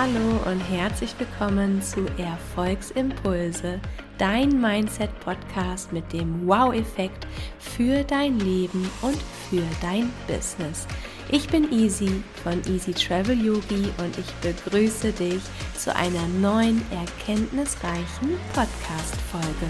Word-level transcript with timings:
Hallo 0.00 0.38
und 0.48 0.60
herzlich 0.60 1.12
willkommen 1.18 1.82
zu 1.82 2.06
Erfolgsimpulse, 2.18 3.80
dein 4.16 4.60
Mindset-Podcast 4.60 5.92
mit 5.92 6.12
dem 6.12 6.46
Wow-Effekt 6.46 7.26
für 7.58 8.04
dein 8.04 8.38
Leben 8.38 8.88
und 9.02 9.18
für 9.50 9.64
dein 9.82 10.12
Business. 10.28 10.86
Ich 11.30 11.48
bin 11.48 11.72
Easy 11.72 12.22
von 12.44 12.62
Easy 12.72 12.92
Travel 12.92 13.44
Yogi 13.44 13.90
und 13.98 14.16
ich 14.16 14.32
begrüße 14.34 15.10
dich 15.10 15.42
zu 15.76 15.92
einer 15.92 16.28
neuen 16.40 16.80
erkenntnisreichen 16.92 18.38
Podcast-Folge. 18.54 19.68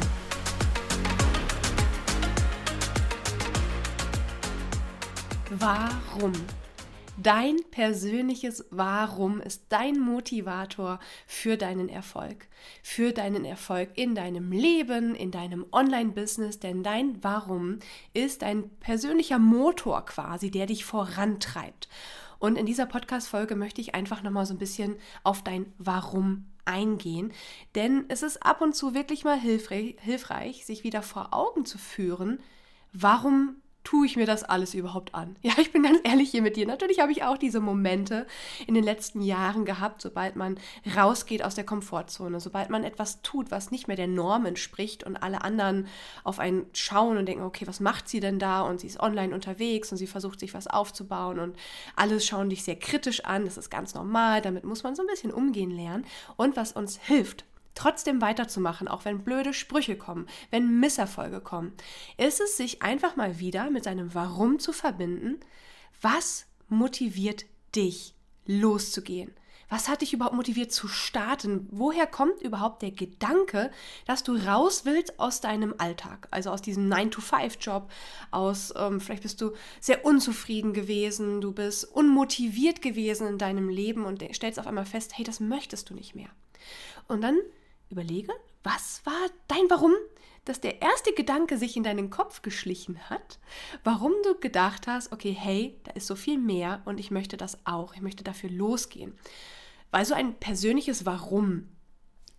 Warum? 5.58 6.32
Dein 7.20 7.56
persönliches 7.72 8.64
Warum 8.70 9.40
ist 9.40 9.64
dein 9.70 9.98
Motivator 9.98 11.00
für 11.26 11.56
deinen 11.56 11.88
Erfolg, 11.88 12.46
für 12.84 13.12
deinen 13.12 13.44
Erfolg 13.44 13.90
in 13.96 14.14
deinem 14.14 14.52
Leben, 14.52 15.16
in 15.16 15.32
deinem 15.32 15.66
Online-Business, 15.72 16.60
denn 16.60 16.84
dein 16.84 17.24
Warum 17.24 17.80
ist 18.14 18.42
dein 18.42 18.70
persönlicher 18.78 19.40
Motor 19.40 20.04
quasi, 20.04 20.52
der 20.52 20.66
dich 20.66 20.84
vorantreibt. 20.84 21.88
Und 22.38 22.56
in 22.56 22.66
dieser 22.66 22.86
Podcast-Folge 22.86 23.56
möchte 23.56 23.80
ich 23.80 23.96
einfach 23.96 24.22
nochmal 24.22 24.46
so 24.46 24.54
ein 24.54 24.58
bisschen 24.58 24.94
auf 25.24 25.42
dein 25.42 25.72
Warum 25.76 26.46
eingehen, 26.66 27.32
denn 27.74 28.04
es 28.06 28.22
ist 28.22 28.44
ab 28.44 28.60
und 28.60 28.76
zu 28.76 28.94
wirklich 28.94 29.24
mal 29.24 29.40
hilfreich, 29.40 29.96
hilfreich 29.98 30.64
sich 30.64 30.84
wieder 30.84 31.02
vor 31.02 31.34
Augen 31.34 31.64
zu 31.64 31.78
führen, 31.78 32.38
warum 32.92 33.56
tue 33.88 34.04
ich 34.04 34.16
mir 34.16 34.26
das 34.26 34.44
alles 34.44 34.74
überhaupt 34.74 35.14
an? 35.14 35.36
Ja, 35.40 35.54
ich 35.56 35.72
bin 35.72 35.82
ganz 35.82 36.00
ehrlich 36.04 36.30
hier 36.30 36.42
mit 36.42 36.56
dir. 36.56 36.66
Natürlich 36.66 37.00
habe 37.00 37.10
ich 37.10 37.24
auch 37.24 37.38
diese 37.38 37.58
Momente 37.58 38.26
in 38.66 38.74
den 38.74 38.84
letzten 38.84 39.22
Jahren 39.22 39.64
gehabt, 39.64 40.02
sobald 40.02 40.36
man 40.36 40.58
rausgeht 40.94 41.42
aus 41.42 41.54
der 41.54 41.64
Komfortzone, 41.64 42.38
sobald 42.38 42.68
man 42.68 42.84
etwas 42.84 43.22
tut, 43.22 43.50
was 43.50 43.70
nicht 43.70 43.88
mehr 43.88 43.96
der 43.96 44.06
Norm 44.06 44.44
entspricht 44.44 45.04
und 45.04 45.16
alle 45.16 45.40
anderen 45.40 45.86
auf 46.22 46.38
einen 46.38 46.66
schauen 46.74 47.16
und 47.16 47.24
denken, 47.24 47.44
okay, 47.44 47.66
was 47.66 47.80
macht 47.80 48.10
sie 48.10 48.20
denn 48.20 48.38
da? 48.38 48.60
Und 48.60 48.80
sie 48.80 48.88
ist 48.88 49.00
online 49.00 49.34
unterwegs 49.34 49.90
und 49.90 49.96
sie 49.96 50.06
versucht 50.06 50.38
sich 50.38 50.52
was 50.52 50.66
aufzubauen 50.66 51.38
und 51.38 51.56
alle 51.96 52.20
schauen 52.20 52.50
dich 52.50 52.64
sehr 52.64 52.76
kritisch 52.76 53.24
an. 53.24 53.46
Das 53.46 53.56
ist 53.56 53.70
ganz 53.70 53.94
normal. 53.94 54.42
Damit 54.42 54.64
muss 54.64 54.82
man 54.82 54.96
so 54.96 55.02
ein 55.02 55.08
bisschen 55.08 55.32
umgehen 55.32 55.70
lernen. 55.70 56.04
Und 56.36 56.56
was 56.56 56.72
uns 56.72 56.98
hilft, 57.00 57.46
trotzdem 57.74 58.20
weiterzumachen, 58.20 58.88
auch 58.88 59.04
wenn 59.04 59.24
blöde 59.24 59.54
Sprüche 59.54 59.96
kommen, 59.96 60.26
wenn 60.50 60.80
Misserfolge 60.80 61.40
kommen, 61.40 61.72
ist 62.16 62.40
es, 62.40 62.56
sich 62.56 62.82
einfach 62.82 63.16
mal 63.16 63.38
wieder 63.38 63.70
mit 63.70 63.84
seinem 63.84 64.14
Warum 64.14 64.58
zu 64.58 64.72
verbinden. 64.72 65.38
Was 66.00 66.46
motiviert 66.68 67.46
dich, 67.74 68.14
loszugehen? 68.46 69.32
Was 69.70 69.88
hat 69.88 70.00
dich 70.00 70.14
überhaupt 70.14 70.34
motiviert 70.34 70.72
zu 70.72 70.88
starten? 70.88 71.68
Woher 71.70 72.06
kommt 72.06 72.40
überhaupt 72.40 72.80
der 72.80 72.90
Gedanke, 72.90 73.70
dass 74.06 74.22
du 74.22 74.34
raus 74.34 74.86
willst 74.86 75.20
aus 75.20 75.42
deinem 75.42 75.74
Alltag? 75.76 76.26
Also 76.30 76.50
aus 76.50 76.62
diesem 76.62 76.90
9-to-5-Job, 76.90 77.90
aus, 78.30 78.72
ähm, 78.76 79.00
vielleicht 79.00 79.24
bist 79.24 79.40
du 79.42 79.52
sehr 79.80 80.06
unzufrieden 80.06 80.72
gewesen, 80.72 81.42
du 81.42 81.52
bist 81.52 81.84
unmotiviert 81.84 82.80
gewesen 82.80 83.26
in 83.28 83.38
deinem 83.38 83.68
Leben 83.68 84.06
und 84.06 84.24
stellst 84.32 84.58
auf 84.58 84.66
einmal 84.66 84.86
fest, 84.86 85.18
hey, 85.18 85.24
das 85.24 85.38
möchtest 85.38 85.90
du 85.90 85.94
nicht 85.94 86.14
mehr. 86.14 86.30
Und 87.06 87.20
dann 87.20 87.38
Überlege, 87.90 88.32
was 88.62 89.02
war 89.04 89.28
dein 89.48 89.68
Warum, 89.68 89.92
dass 90.44 90.60
der 90.60 90.80
erste 90.80 91.12
Gedanke 91.12 91.58
sich 91.58 91.76
in 91.76 91.82
deinen 91.82 92.10
Kopf 92.10 92.42
geschlichen 92.42 92.98
hat, 93.10 93.38
warum 93.84 94.12
du 94.24 94.38
gedacht 94.38 94.86
hast, 94.86 95.12
okay, 95.12 95.32
hey, 95.32 95.78
da 95.84 95.92
ist 95.92 96.06
so 96.06 96.16
viel 96.16 96.38
mehr 96.38 96.82
und 96.84 96.98
ich 96.98 97.10
möchte 97.10 97.36
das 97.36 97.58
auch, 97.66 97.94
ich 97.94 98.00
möchte 98.00 98.24
dafür 98.24 98.50
losgehen. 98.50 99.14
Weil 99.90 100.04
so 100.04 100.14
ein 100.14 100.34
persönliches 100.34 101.06
Warum 101.06 101.68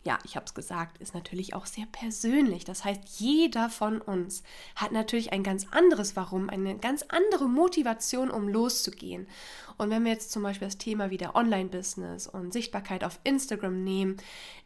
ja, 0.04 0.18
ich 0.24 0.36
habe 0.36 0.46
es 0.46 0.54
gesagt, 0.54 0.98
ist 1.00 1.14
natürlich 1.14 1.54
auch 1.54 1.66
sehr 1.66 1.86
persönlich. 1.92 2.64
Das 2.64 2.86
heißt, 2.86 3.02
jeder 3.20 3.70
von 3.70 4.00
uns 4.00 4.44
hat 4.76 4.94
natürlich 4.94 5.34
ein 5.34 5.44
ganz 5.44 5.68
anderes 5.72 6.16
Warum, 6.16 6.50
eine 6.50 6.78
ganz 6.78 7.04
andere 7.10 7.50
Motivation, 7.50 8.32
um 8.32 8.48
loszugehen. 8.48 9.28
Und 9.78 9.90
wenn 9.90 10.04
wir 10.04 10.12
jetzt 10.12 10.32
zum 10.32 10.44
Beispiel 10.44 10.68
das 10.68 10.78
Thema 10.78 11.10
wieder 11.10 11.36
Online-Business 11.36 12.28
und 12.28 12.52
Sichtbarkeit 12.52 13.04
auf 13.06 13.20
Instagram 13.24 13.84
nehmen, 13.84 14.18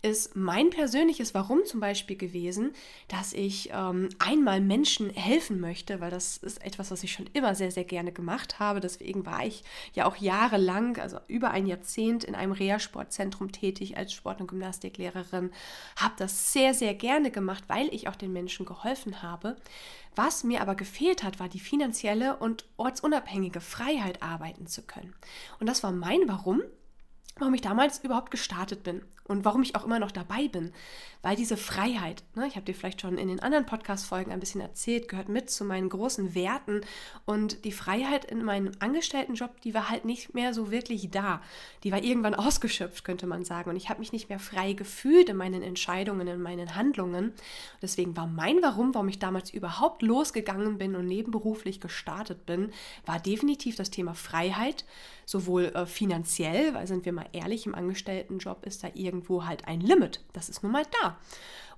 ist 0.02 0.36
mein 0.36 0.72
persönliches 0.72 1.36
Warum 1.36 1.66
zum 1.66 1.80
Beispiel 1.80 2.18
gewesen, 2.18 2.74
dass 3.08 3.32
ich 3.32 3.70
ähm, 3.72 4.10
einmal 4.18 4.60
Menschen 4.60 5.12
helfen 5.12 5.60
möchte, 5.60 6.02
weil 6.02 6.10
das 6.10 6.38
ist 6.38 6.64
etwas, 6.64 6.90
was 6.90 7.04
ich 7.04 7.12
schon 7.12 7.30
immer 7.34 7.54
sehr, 7.54 7.70
sehr 7.70 7.84
gerne 7.84 8.12
gemacht 8.12 8.60
habe. 8.60 8.80
Deswegen 8.80 9.24
war 9.26 9.46
ich 9.46 9.64
ja 9.94 10.06
auch 10.06 10.16
jahrelang, 10.18 10.98
also 10.98 11.20
über 11.28 11.52
ein 11.52 11.68
Jahrzehnt 11.68 12.24
in 12.24 12.34
einem 12.34 12.52
Reha-Sportzentrum 12.52 13.52
tätig 13.52 13.98
als 13.98 14.14
Sport- 14.14 14.42
und 14.42 14.48
Gymnastiklehrerin 14.48 15.33
Lehrerin, 15.34 15.52
habe 15.96 16.14
das 16.18 16.54
sehr, 16.54 16.74
sehr 16.74 16.94
gerne 16.94 17.32
gemacht, 17.32 17.64
weil 17.68 17.94
ich 17.94 18.08
auch 18.08 18.16
den 18.16 18.34
Menschen 18.34 18.66
geholfen 18.66 19.22
habe. 19.22 19.58
Was 20.16 20.44
mir 20.44 20.62
aber 20.62 20.76
gefehlt 20.76 21.24
hat, 21.24 21.40
war 21.40 21.50
die 21.50 21.60
finanzielle 21.60 22.38
und 22.38 22.66
ortsunabhängige 22.78 23.62
Freiheit, 23.62 24.22
arbeiten 24.22 24.68
zu 24.68 24.84
können. 24.84 25.16
Und 25.60 25.68
das 25.68 25.84
war 25.84 25.92
mein 25.92 26.28
Warum, 26.28 26.62
warum 27.38 27.54
ich 27.54 27.62
damals 27.62 28.04
überhaupt 28.04 28.32
gestartet 28.32 28.84
bin 28.84 29.02
und 29.26 29.46
warum 29.46 29.64
ich 29.64 29.76
auch 29.76 29.86
immer 29.86 30.00
noch 30.00 30.12
dabei 30.12 30.48
bin. 30.48 30.72
Weil 31.22 31.38
diese 31.38 31.56
Freiheit, 31.56 32.24
ne, 32.36 32.46
ich 32.48 32.56
habe 32.56 32.66
dir 32.66 32.76
vielleicht 32.76 33.00
schon 33.00 33.18
in 33.18 33.30
den 33.30 33.40
anderen 33.40 33.66
Podcast-Folgen 33.66 34.32
ein 34.32 34.42
bisschen 34.42 34.60
erzählt, 34.60 35.08
gehört 35.08 35.30
mit 35.30 35.50
zu 35.50 35.64
meinen 35.64 35.88
großen 35.88 36.36
Werten. 36.36 36.82
Und 37.26 37.64
die 37.64 37.72
Freiheit 37.72 38.26
in 38.26 38.44
meinem 38.44 38.74
Angestelltenjob, 38.80 39.62
die 39.62 39.74
war 39.74 39.90
halt 39.90 40.04
nicht 40.04 40.34
mehr 40.34 40.54
so 40.54 40.70
wirklich 40.70 41.10
da. 41.12 41.42
Die 41.86 41.94
war 41.94 42.04
irgendwann 42.04 42.36
ausgeschöpft, 42.36 43.06
könnte 43.06 43.26
man 43.26 43.46
sagen. 43.46 43.70
Und 43.70 43.78
ich 43.78 43.90
habe 43.90 44.02
mich 44.02 44.12
nicht 44.12 44.28
mehr 44.28 44.40
frei 44.40 44.74
gefühlt 44.74 45.30
in 45.30 45.38
meinen 45.38 45.64
Entscheidungen, 45.64 46.28
in 46.28 46.42
meinen 46.42 46.76
Handlungen. 46.76 47.32
Deswegen 47.82 48.18
war 48.18 48.28
mein 48.28 48.62
Warum, 48.62 48.94
warum 48.94 49.08
ich 49.08 49.20
damals 49.20 49.54
überhaupt 49.54 50.02
losgegangen 50.02 50.78
bin 50.78 50.96
und 50.96 51.06
nebenberuflich 51.06 51.80
gestartet 51.80 52.46
bin, 52.46 52.72
war 53.06 53.20
definitiv 53.20 53.78
das 53.78 53.90
Thema 53.90 54.14
Freiheit, 54.14 54.84
sowohl 55.26 55.66
äh, 55.66 55.86
finanziell, 55.86 56.74
weil 56.74 56.88
sind 56.88 57.06
wir 57.06 57.14
mal 57.14 57.28
ehrlich, 57.34 57.66
im 57.66 57.76
Angestelltenjob 57.76 58.66
ist 58.66 58.84
da 58.84 58.90
irgendwo 58.94 59.46
halt 59.46 59.68
ein 59.68 59.82
Limit. 59.82 60.24
Das 60.34 60.50
ist 60.50 60.64
nun 60.64 60.72
mal 60.72 60.86
da. 61.02 61.18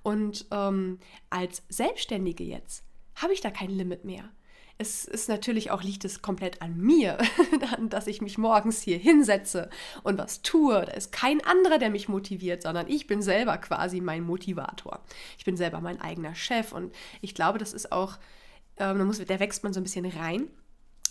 Und 0.02 0.46
ähm, 0.50 0.98
als 1.30 1.62
Selbstständige 1.68 2.44
jetzt 2.44 2.84
habe 3.16 3.32
ich 3.32 3.40
da 3.40 3.50
kein 3.50 3.70
Limit 3.70 4.04
mehr. 4.04 4.30
Es 4.78 5.06
ist 5.06 5.28
natürlich 5.28 5.70
auch, 5.70 5.82
liegt 5.82 6.04
es 6.04 6.20
komplett 6.20 6.60
an 6.60 6.76
mir, 6.76 7.16
dass 7.88 8.06
ich 8.06 8.20
mich 8.20 8.36
morgens 8.36 8.82
hier 8.82 8.98
hinsetze 8.98 9.70
und 10.02 10.18
was 10.18 10.42
tue. 10.42 10.74
Da 10.84 10.92
ist 10.92 11.12
kein 11.12 11.42
anderer, 11.44 11.78
der 11.78 11.88
mich 11.88 12.08
motiviert, 12.08 12.62
sondern 12.62 12.86
ich 12.86 13.06
bin 13.06 13.22
selber 13.22 13.56
quasi 13.56 14.02
mein 14.02 14.22
Motivator. 14.22 15.02
Ich 15.38 15.46
bin 15.46 15.56
selber 15.56 15.80
mein 15.80 16.00
eigener 16.00 16.34
Chef 16.34 16.72
und 16.72 16.94
ich 17.22 17.34
glaube, 17.34 17.58
das 17.58 17.72
ist 17.72 17.90
auch, 17.90 18.18
ähm, 18.76 18.98
da, 18.98 19.04
muss, 19.04 19.18
da 19.18 19.40
wächst 19.40 19.64
man 19.64 19.72
so 19.72 19.80
ein 19.80 19.84
bisschen 19.84 20.04
rein 20.04 20.48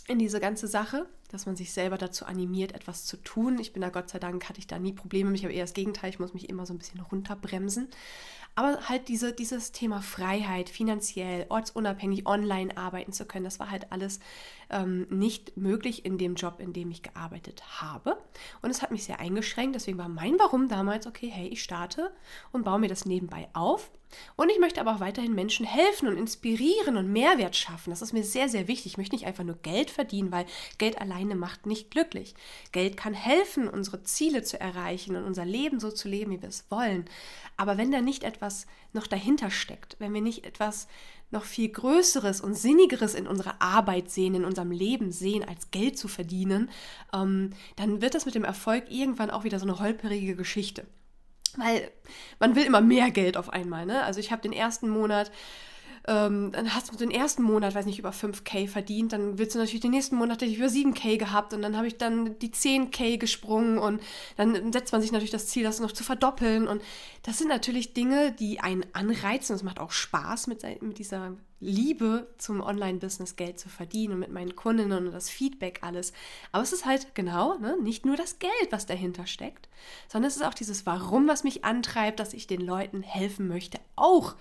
in 0.07 0.19
diese 0.19 0.39
ganze 0.39 0.67
Sache, 0.67 1.07
dass 1.31 1.45
man 1.45 1.55
sich 1.55 1.73
selber 1.73 1.97
dazu 1.97 2.25
animiert, 2.25 2.73
etwas 2.73 3.05
zu 3.05 3.17
tun. 3.17 3.59
Ich 3.59 3.73
bin 3.73 3.81
da 3.81 3.89
Gott 3.89 4.09
sei 4.09 4.19
Dank, 4.19 4.47
hatte 4.47 4.59
ich 4.59 4.67
da 4.67 4.79
nie 4.79 4.93
Probleme. 4.93 5.33
Ich 5.35 5.43
habe 5.43 5.53
eher 5.53 5.63
das 5.63 5.73
Gegenteil, 5.73 6.09
ich 6.09 6.19
muss 6.19 6.33
mich 6.33 6.49
immer 6.49 6.65
so 6.65 6.73
ein 6.73 6.77
bisschen 6.77 6.99
runterbremsen. 6.99 7.89
Aber 8.57 8.87
halt 8.87 9.09
diese, 9.09 9.33
dieses 9.33 9.73
Thema 9.73 10.01
Freiheit, 10.01 10.69
finanziell, 10.69 11.45
ortsunabhängig, 11.49 12.25
online 12.25 12.75
arbeiten 12.77 13.11
zu 13.11 13.25
können, 13.25 13.43
das 13.43 13.59
war 13.59 13.69
halt 13.69 13.91
alles 13.91 14.21
ähm, 14.69 15.07
nicht 15.09 15.57
möglich 15.57 16.05
in 16.05 16.17
dem 16.17 16.35
Job, 16.35 16.61
in 16.61 16.71
dem 16.71 16.89
ich 16.89 17.03
gearbeitet 17.03 17.81
habe. 17.81 18.17
Und 18.61 18.69
es 18.69 18.81
hat 18.81 18.91
mich 18.91 19.03
sehr 19.03 19.19
eingeschränkt. 19.19 19.75
Deswegen 19.75 19.97
war 19.97 20.07
mein 20.07 20.39
Warum 20.39 20.69
damals, 20.69 21.05
okay, 21.05 21.27
hey, 21.27 21.49
ich 21.49 21.61
starte 21.61 22.13
und 22.53 22.63
baue 22.63 22.79
mir 22.79 22.87
das 22.87 23.05
nebenbei 23.05 23.49
auf. 23.51 23.91
Und 24.37 24.49
ich 24.49 24.59
möchte 24.59 24.79
aber 24.79 24.95
auch 24.95 24.99
weiterhin 25.01 25.35
Menschen 25.35 25.65
helfen 25.65 26.07
und 26.07 26.17
inspirieren 26.17 26.95
und 26.95 27.11
Mehrwert 27.11 27.57
schaffen. 27.57 27.89
Das 27.89 28.01
ist 28.01 28.13
mir 28.13 28.23
sehr, 28.23 28.47
sehr 28.47 28.69
wichtig. 28.69 28.93
Ich 28.93 28.97
möchte 28.97 29.15
nicht 29.15 29.25
einfach 29.25 29.43
nur 29.43 29.57
Geld 29.57 29.89
verdienen, 29.89 30.31
weil 30.31 30.45
Geld 30.77 31.01
alleine 31.15 31.35
macht 31.35 31.65
nicht 31.65 31.91
glücklich. 31.91 32.35
Geld 32.71 32.97
kann 32.97 33.13
helfen, 33.13 33.67
unsere 33.67 34.03
Ziele 34.03 34.43
zu 34.43 34.59
erreichen 34.59 35.15
und 35.15 35.23
unser 35.23 35.45
Leben 35.45 35.79
so 35.79 35.91
zu 35.91 36.07
leben, 36.07 36.31
wie 36.31 36.41
wir 36.41 36.49
es 36.49 36.65
wollen. 36.69 37.05
Aber 37.57 37.77
wenn 37.77 37.91
da 37.91 38.01
nicht 38.01 38.23
etwas 38.23 38.65
noch 38.93 39.07
dahinter 39.07 39.49
steckt, 39.49 39.95
wenn 39.99 40.13
wir 40.13 40.21
nicht 40.21 40.45
etwas 40.45 40.87
noch 41.31 41.43
viel 41.43 41.69
Größeres 41.69 42.41
und 42.41 42.53
Sinnigeres 42.53 43.15
in 43.15 43.27
unserer 43.27 43.61
Arbeit 43.61 44.11
sehen, 44.11 44.35
in 44.35 44.45
unserem 44.45 44.71
Leben 44.71 45.11
sehen, 45.11 45.43
als 45.43 45.71
Geld 45.71 45.97
zu 45.97 46.07
verdienen, 46.07 46.69
ähm, 47.13 47.51
dann 47.77 48.01
wird 48.01 48.13
das 48.13 48.25
mit 48.25 48.35
dem 48.35 48.43
Erfolg 48.43 48.85
irgendwann 48.89 49.31
auch 49.31 49.43
wieder 49.43 49.59
so 49.59 49.65
eine 49.65 49.79
holperige 49.79 50.35
Geschichte. 50.35 50.85
Weil 51.57 51.89
man 52.39 52.55
will 52.55 52.65
immer 52.65 52.81
mehr 52.81 53.11
Geld 53.11 53.37
auf 53.37 53.49
einmal. 53.49 53.85
Ne? 53.85 54.03
Also 54.03 54.19
ich 54.19 54.31
habe 54.31 54.41
den 54.41 54.53
ersten 54.53 54.89
Monat 54.89 55.31
ähm, 56.07 56.51
dann 56.51 56.73
hast 56.73 56.91
du 56.91 56.97
den 56.97 57.11
ersten 57.11 57.43
Monat, 57.43 57.73
weiß 57.75 57.85
nicht, 57.85 57.99
über 57.99 58.11
5k 58.11 58.67
verdient, 58.67 59.13
dann 59.13 59.37
willst 59.37 59.55
du 59.55 59.59
natürlich 59.59 59.81
den 59.81 59.91
nächsten 59.91 60.15
Monat 60.15 60.41
über 60.41 60.67
7k 60.67 61.17
gehabt 61.17 61.53
und 61.53 61.61
dann 61.61 61.77
habe 61.77 61.87
ich 61.87 61.97
dann 61.97 62.37
die 62.39 62.49
10k 62.49 63.17
gesprungen 63.17 63.77
und 63.77 64.01
dann 64.37 64.71
setzt 64.71 64.91
man 64.91 65.01
sich 65.01 65.11
natürlich 65.11 65.31
das 65.31 65.47
Ziel, 65.47 65.63
das 65.63 65.79
noch 65.79 65.91
zu 65.91 66.03
verdoppeln 66.03 66.67
und 66.67 66.81
das 67.23 67.37
sind 67.39 67.47
natürlich 67.47 67.93
Dinge, 67.93 68.31
die 68.31 68.59
einen 68.59 68.85
anreizen. 68.93 69.55
Es 69.55 69.63
macht 69.63 69.79
auch 69.79 69.91
Spaß, 69.91 70.47
mit, 70.47 70.63
mit 70.81 70.99
dieser 70.99 71.35
Liebe 71.59 72.27
zum 72.37 72.61
Online-Business 72.61 73.35
Geld 73.35 73.59
zu 73.59 73.69
verdienen 73.69 74.13
und 74.13 74.19
mit 74.19 74.31
meinen 74.31 74.55
Kundinnen 74.55 75.07
und 75.07 75.13
das 75.13 75.29
Feedback 75.29 75.79
alles. 75.81 76.13
Aber 76.51 76.63
es 76.63 76.73
ist 76.73 76.85
halt 76.85 77.15
genau 77.15 77.57
ne, 77.57 77.77
nicht 77.81 78.05
nur 78.05 78.15
das 78.15 78.39
Geld, 78.39 78.71
was 78.71 78.85
dahinter 78.85 79.25
steckt, 79.25 79.69
sondern 80.07 80.29
es 80.29 80.35
ist 80.35 80.45
auch 80.45 80.53
dieses 80.53 80.85
Warum, 80.85 81.27
was 81.27 81.43
mich 81.43 81.65
antreibt, 81.65 82.19
dass 82.19 82.33
ich 82.33 82.45
den 82.45 82.61
Leuten 82.61 83.01
helfen 83.01 83.47
möchte. 83.47 83.79
Auch, 83.95 84.35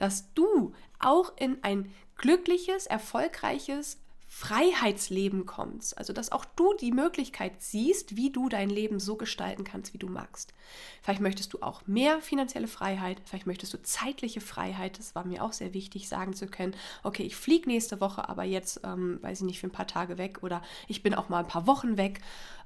dass 0.00 0.32
du 0.34 0.72
auch 0.98 1.32
in 1.36 1.58
ein 1.62 1.90
glückliches, 2.16 2.86
erfolgreiches, 2.86 3.98
Freiheitsleben 4.32 5.44
kommst. 5.44 5.98
Also, 5.98 6.12
dass 6.12 6.30
auch 6.30 6.44
du 6.44 6.72
die 6.74 6.92
Möglichkeit 6.92 7.60
siehst, 7.60 8.14
wie 8.14 8.30
du 8.30 8.48
dein 8.48 8.70
Leben 8.70 9.00
so 9.00 9.16
gestalten 9.16 9.64
kannst, 9.64 9.92
wie 9.92 9.98
du 9.98 10.08
magst. 10.08 10.54
Vielleicht 11.02 11.20
möchtest 11.20 11.52
du 11.52 11.62
auch 11.62 11.84
mehr 11.88 12.20
finanzielle 12.20 12.68
Freiheit, 12.68 13.20
vielleicht 13.24 13.48
möchtest 13.48 13.74
du 13.74 13.82
zeitliche 13.82 14.40
Freiheit. 14.40 15.00
Das 15.00 15.16
war 15.16 15.26
mir 15.26 15.42
auch 15.42 15.52
sehr 15.52 15.74
wichtig, 15.74 16.08
sagen 16.08 16.32
zu 16.32 16.46
können, 16.46 16.76
okay, 17.02 17.24
ich 17.24 17.34
fliege 17.34 17.68
nächste 17.68 18.00
Woche, 18.00 18.28
aber 18.28 18.44
jetzt, 18.44 18.82
ähm, 18.84 19.18
weiß 19.20 19.40
ich 19.40 19.46
nicht, 19.46 19.58
für 19.58 19.66
ein 19.66 19.72
paar 19.72 19.88
Tage 19.88 20.16
weg 20.16 20.44
oder 20.44 20.62
ich 20.86 21.02
bin 21.02 21.14
auch 21.14 21.28
mal 21.28 21.40
ein 21.40 21.48
paar 21.48 21.66
Wochen 21.66 21.96
weg. 21.96 22.20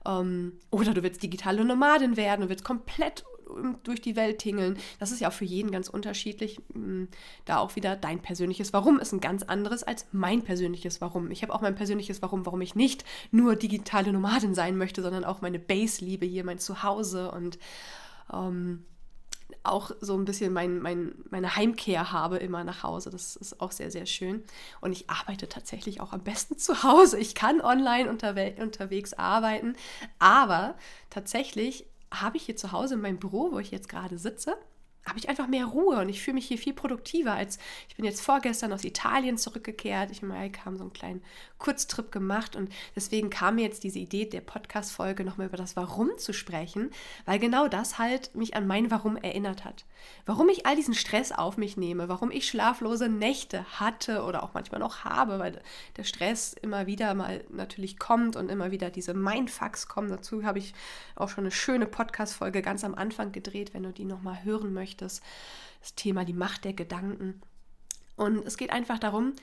Ähm, 0.05 0.61
oder 0.71 0.93
du 0.93 1.03
willst 1.03 1.23
digitale 1.23 1.65
Nomadin 1.65 2.19
werden, 2.19 2.43
du 2.43 2.49
willst 2.51 2.65
komplett 2.65 3.25
durch 3.83 4.01
die 4.01 4.17
Welt 4.17 4.39
tingeln. 4.39 4.79
Das 4.99 5.13
ist 5.13 5.21
ja 5.21 5.29
auch 5.29 5.33
für 5.33 5.45
jeden 5.45 5.71
ganz 5.71 5.89
unterschiedlich. 5.89 6.61
Mm, 6.75 7.05
da 7.45 7.59
auch 7.59 7.77
wieder 7.77 7.97
dein 7.97 8.21
persönliches 8.21 8.73
Warum 8.73 8.99
ist 8.99 9.13
ein 9.13 9.21
ganz 9.21 9.43
anderes 9.43 9.83
als 9.83 10.07
mein 10.13 10.43
persönliches 10.43 11.01
Warum. 11.01 11.31
Ich 11.31 11.43
habe 11.43 11.55
auch 11.55 11.61
mein 11.61 11.75
persönliches 11.75 12.23
Warum, 12.23 12.47
warum 12.47 12.61
ich 12.61 12.75
nicht 12.75 13.05
nur 13.31 13.57
digitale 13.57 14.13
Nomadin 14.13 14.55
sein 14.55 14.77
möchte, 14.77 15.03
sondern 15.03 15.25
auch 15.25 15.41
meine 15.41 15.59
Base-Liebe 15.59 16.27
hier, 16.27 16.45
mein 16.45 16.59
Zuhause 16.59 17.31
und 17.31 17.59
ähm, 18.33 18.85
auch 19.63 19.91
so 20.01 20.15
ein 20.15 20.25
bisschen 20.25 20.53
mein, 20.53 20.81
mein, 20.81 21.15
meine 21.31 21.57
Heimkehr 21.57 22.13
habe 22.13 22.37
immer 22.37 22.65
nach 22.65 22.83
Hause. 22.83 23.11
Das 23.11 23.37
ist 23.37 23.61
auch 23.61 23.73
sehr, 23.73 23.91
sehr 23.91 24.07
schön. 24.07 24.45
Und 24.81 24.93
ich 24.93 25.09
arbeite 25.09 25.49
tatsächlich 25.49 26.01
auch 26.01 26.13
am 26.13 26.23
besten 26.23 26.59
zu 26.59 26.83
Hause. 26.83 27.19
Ich 27.19 27.35
kann 27.35 27.61
online 27.61 28.11
unterwe 28.11 28.55
unterwegs 28.61 29.15
arbeiten, 29.15 29.75
aber 30.19 30.77
tatsächlich 31.11 31.87
habe 32.21 32.37
ich 32.37 32.45
hier 32.45 32.57
zu 32.57 32.73
Hause 32.73 32.95
in 32.95 33.01
meinem 33.01 33.19
Büro, 33.19 33.53
wo 33.53 33.59
ich 33.59 33.71
jetzt 33.71 33.89
gerade 33.89 34.19
sitze, 34.19 34.57
habe 35.07 35.19
ich 35.19 35.29
einfach 35.29 35.47
mehr 35.47 35.67
Ruhe 35.67 35.99
und 35.99 36.09
ich 36.09 36.23
fühle 36.23 36.37
mich 36.37 36.47
hier 36.47 36.59
viel 36.59 36.73
produktiver 36.73 37.35
als 37.35 37.59
ich 37.89 37.97
bin 37.97 38.05
jetzt 38.05 38.23
vorgestern 38.23 38.73
aus 38.73 38.85
Italien 38.85 39.37
zurückgekehrt. 39.37 40.11
Ich 40.11 40.23
Mike 40.23 40.65
haben 40.65 40.77
so 40.77 40.85
einen 40.85 40.93
kleinen 40.93 41.23
Kurztrip 41.59 42.11
gemacht 42.11 42.57
und 42.57 42.73
deswegen 42.97 43.31
kam 43.31 43.57
mir 43.57 43.63
jetzt 43.63 43.85
diese 43.85 43.99
Idee 43.99 44.27
der 44.27 44.41
Podcast-Folge 44.41 45.25
nochmal 45.25 45.49
über 45.49 45.57
das 45.57 45.77
Warum 45.77 46.11
zu 46.19 46.33
sprechen, 46.33 46.91
weil 47.27 47.39
genau 47.39 47.69
das 47.69 47.99
halt 47.99 48.35
mich 48.35 48.57
an 48.57 48.67
mein 48.67 48.91
Warum 48.91 49.17
erinnert 49.17 49.65
hat. 49.65 49.85
Warum 50.27 50.49
ich 50.49 50.67
all 50.67 50.77
diesen 50.77 50.95
Stress 50.95 51.33
auf 51.33 51.57
mich 51.57 51.77
nehme, 51.77 52.09
warum 52.09 52.31
ich 52.31 52.47
schlaflose 52.49 53.09
Nächte 53.09 53.65
hatte 53.79 54.23
oder 54.23 54.43
auch 54.43 54.53
manchmal 54.53 54.81
noch 54.81 55.05
habe, 55.05 55.39
weil 55.39 55.63
der 55.97 56.05
Stress 56.05 56.53
immer 56.53 56.87
wieder 56.87 57.15
mal 57.15 57.45
natürlich 57.49 57.99
kommt 57.99 58.37
und 58.37 58.51
immer 58.51 58.71
wieder 58.71 58.91
diese 58.91 59.15
Mindfucks 59.15 59.89
kommen. 59.89 60.09
Dazu 60.09 60.45
habe 60.45 60.59
ich 60.59 60.75
auch 61.17 61.29
schon 61.29 61.45
eine 61.45 61.51
schöne 61.51 61.87
Podcast-Folge 61.87 62.61
ganz 62.61 62.85
am 62.85 62.95
Anfang 62.95 63.33
gedreht, 63.33 63.73
wenn 63.73 63.85
du 63.85 63.93
die 63.93 64.05
nochmal 64.05 64.45
hören 64.45 64.75
möchtest 64.75 64.94
möchtest. 64.95 65.23
Das 65.81 65.95
Thema 65.95 66.25
die 66.25 66.33
Macht 66.33 66.65
der 66.65 66.73
Gedanken. 66.73 67.41
Und 68.17 68.47
es 68.47 68.57
geht 68.57 68.71
einfach 68.71 68.99
darum, 68.99 69.35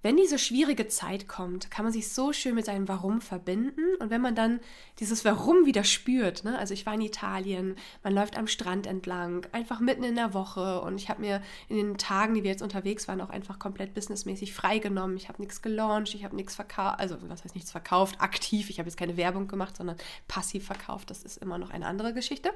wenn 0.00 0.16
diese 0.16 0.38
schwierige 0.38 0.86
Zeit 0.86 1.26
kommt, 1.26 1.72
kann 1.72 1.84
man 1.84 1.92
sich 1.92 2.12
so 2.12 2.32
schön 2.32 2.54
mit 2.54 2.66
seinem 2.66 2.86
Warum 2.86 3.20
verbinden. 3.20 3.82
Und 3.98 4.10
wenn 4.10 4.20
man 4.20 4.36
dann 4.36 4.60
dieses 5.00 5.24
Warum 5.24 5.66
wieder 5.66 5.82
spürt, 5.82 6.44
ne? 6.44 6.56
also 6.56 6.72
ich 6.72 6.86
war 6.86 6.94
in 6.94 7.00
Italien, 7.00 7.74
man 8.04 8.14
läuft 8.14 8.38
am 8.38 8.46
Strand 8.46 8.86
entlang, 8.86 9.44
einfach 9.50 9.80
mitten 9.80 10.04
in 10.04 10.14
der 10.14 10.34
Woche 10.34 10.82
und 10.82 10.98
ich 10.98 11.08
habe 11.08 11.22
mir 11.22 11.42
in 11.68 11.76
den 11.76 11.98
Tagen, 11.98 12.34
die 12.34 12.44
wir 12.44 12.50
jetzt 12.50 12.62
unterwegs 12.62 13.08
waren, 13.08 13.20
auch 13.20 13.30
einfach 13.30 13.58
komplett 13.58 13.94
businessmäßig 13.94 14.52
freigenommen. 14.52 15.16
Ich 15.16 15.28
habe 15.28 15.42
nichts 15.42 15.62
gelauncht, 15.62 16.14
ich 16.14 16.22
habe 16.22 16.36
nichts 16.36 16.54
verkauft, 16.54 17.00
also 17.00 17.16
was 17.22 17.42
heißt 17.42 17.56
nichts 17.56 17.72
verkauft, 17.72 18.20
aktiv. 18.20 18.70
Ich 18.70 18.78
habe 18.78 18.88
jetzt 18.88 18.98
keine 18.98 19.16
Werbung 19.16 19.48
gemacht, 19.48 19.76
sondern 19.76 19.96
passiv 20.28 20.64
verkauft. 20.64 21.10
Das 21.10 21.24
ist 21.24 21.38
immer 21.38 21.58
noch 21.58 21.70
eine 21.70 21.86
andere 21.86 22.14
Geschichte. 22.14 22.52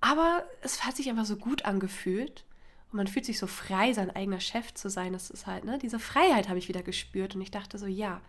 Aber 0.00 0.44
es 0.62 0.84
hat 0.84 0.96
sich 0.96 1.08
einfach 1.08 1.26
so 1.26 1.36
gut 1.36 1.64
angefühlt. 1.64 2.44
Und 2.90 2.96
man 2.96 3.06
fühlt 3.06 3.26
sich 3.26 3.38
so 3.38 3.46
frei, 3.46 3.92
sein 3.92 4.10
eigener 4.10 4.40
Chef 4.40 4.72
zu 4.74 4.88
sein. 4.88 5.12
Das 5.12 5.30
ist 5.30 5.46
halt, 5.46 5.64
ne? 5.64 5.78
Diese 5.78 5.98
Freiheit 5.98 6.48
habe 6.48 6.58
ich 6.58 6.68
wieder 6.68 6.82
gespürt. 6.82 7.34
Und 7.34 7.42
ich 7.42 7.50
dachte 7.50 7.76
so, 7.78 7.86
ja, 7.86 8.20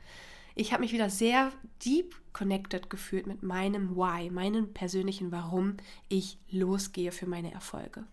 ich 0.55 0.73
habe 0.73 0.81
mich 0.81 0.91
wieder 0.91 1.09
sehr 1.09 1.51
deep 1.85 2.15
connected 2.33 2.89
gefühlt 2.89 3.27
mit 3.27 3.43
meinem 3.43 3.95
Why, 3.95 4.29
meinem 4.29 4.73
persönlichen 4.73 5.31
Warum 5.31 5.77
ich 6.09 6.37
losgehe 6.49 7.11
für 7.11 7.27
meine 7.27 7.53
Erfolge. 7.53 8.03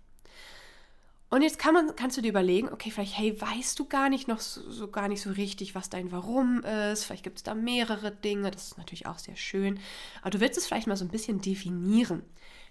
Und 1.29 1.43
jetzt 1.43 1.59
kann 1.59 1.75
man, 1.75 1.97
kannst 1.97 2.17
du 2.17 2.23
dir 2.23 2.29
überlegen, 2.29 2.69
okay, 2.69 2.93
vielleicht, 2.93 3.19
hey, 3.19 3.41
weißt 3.41 3.77
du 3.81 3.87
gar 3.87 4.09
nicht 4.09 4.29
noch 4.29 4.39
so, 4.39 4.71
so 4.71 4.89
gar 4.89 5.09
nicht 5.09 5.21
so 5.21 5.31
richtig, 5.31 5.75
was 5.75 5.91
dein 5.91 6.13
Warum 6.13 6.61
ist. 6.61 7.05
Vielleicht 7.05 7.25
gibt 7.25 7.39
es 7.39 7.43
da 7.43 7.55
mehrere 7.55 8.13
Dinge. 8.13 8.53
Das 8.53 8.69
ist 8.69 8.79
natürlich 8.79 9.07
auch 9.07 9.19
sehr 9.19 9.35
schön. 9.35 9.81
Aber 10.21 10.31
du 10.31 10.39
willst 10.39 10.57
es 10.57 10.67
vielleicht 10.67 10.87
mal 10.87 10.97
so 10.97 11.05
ein 11.05 11.11
bisschen 11.11 11.41
definieren 11.41 12.23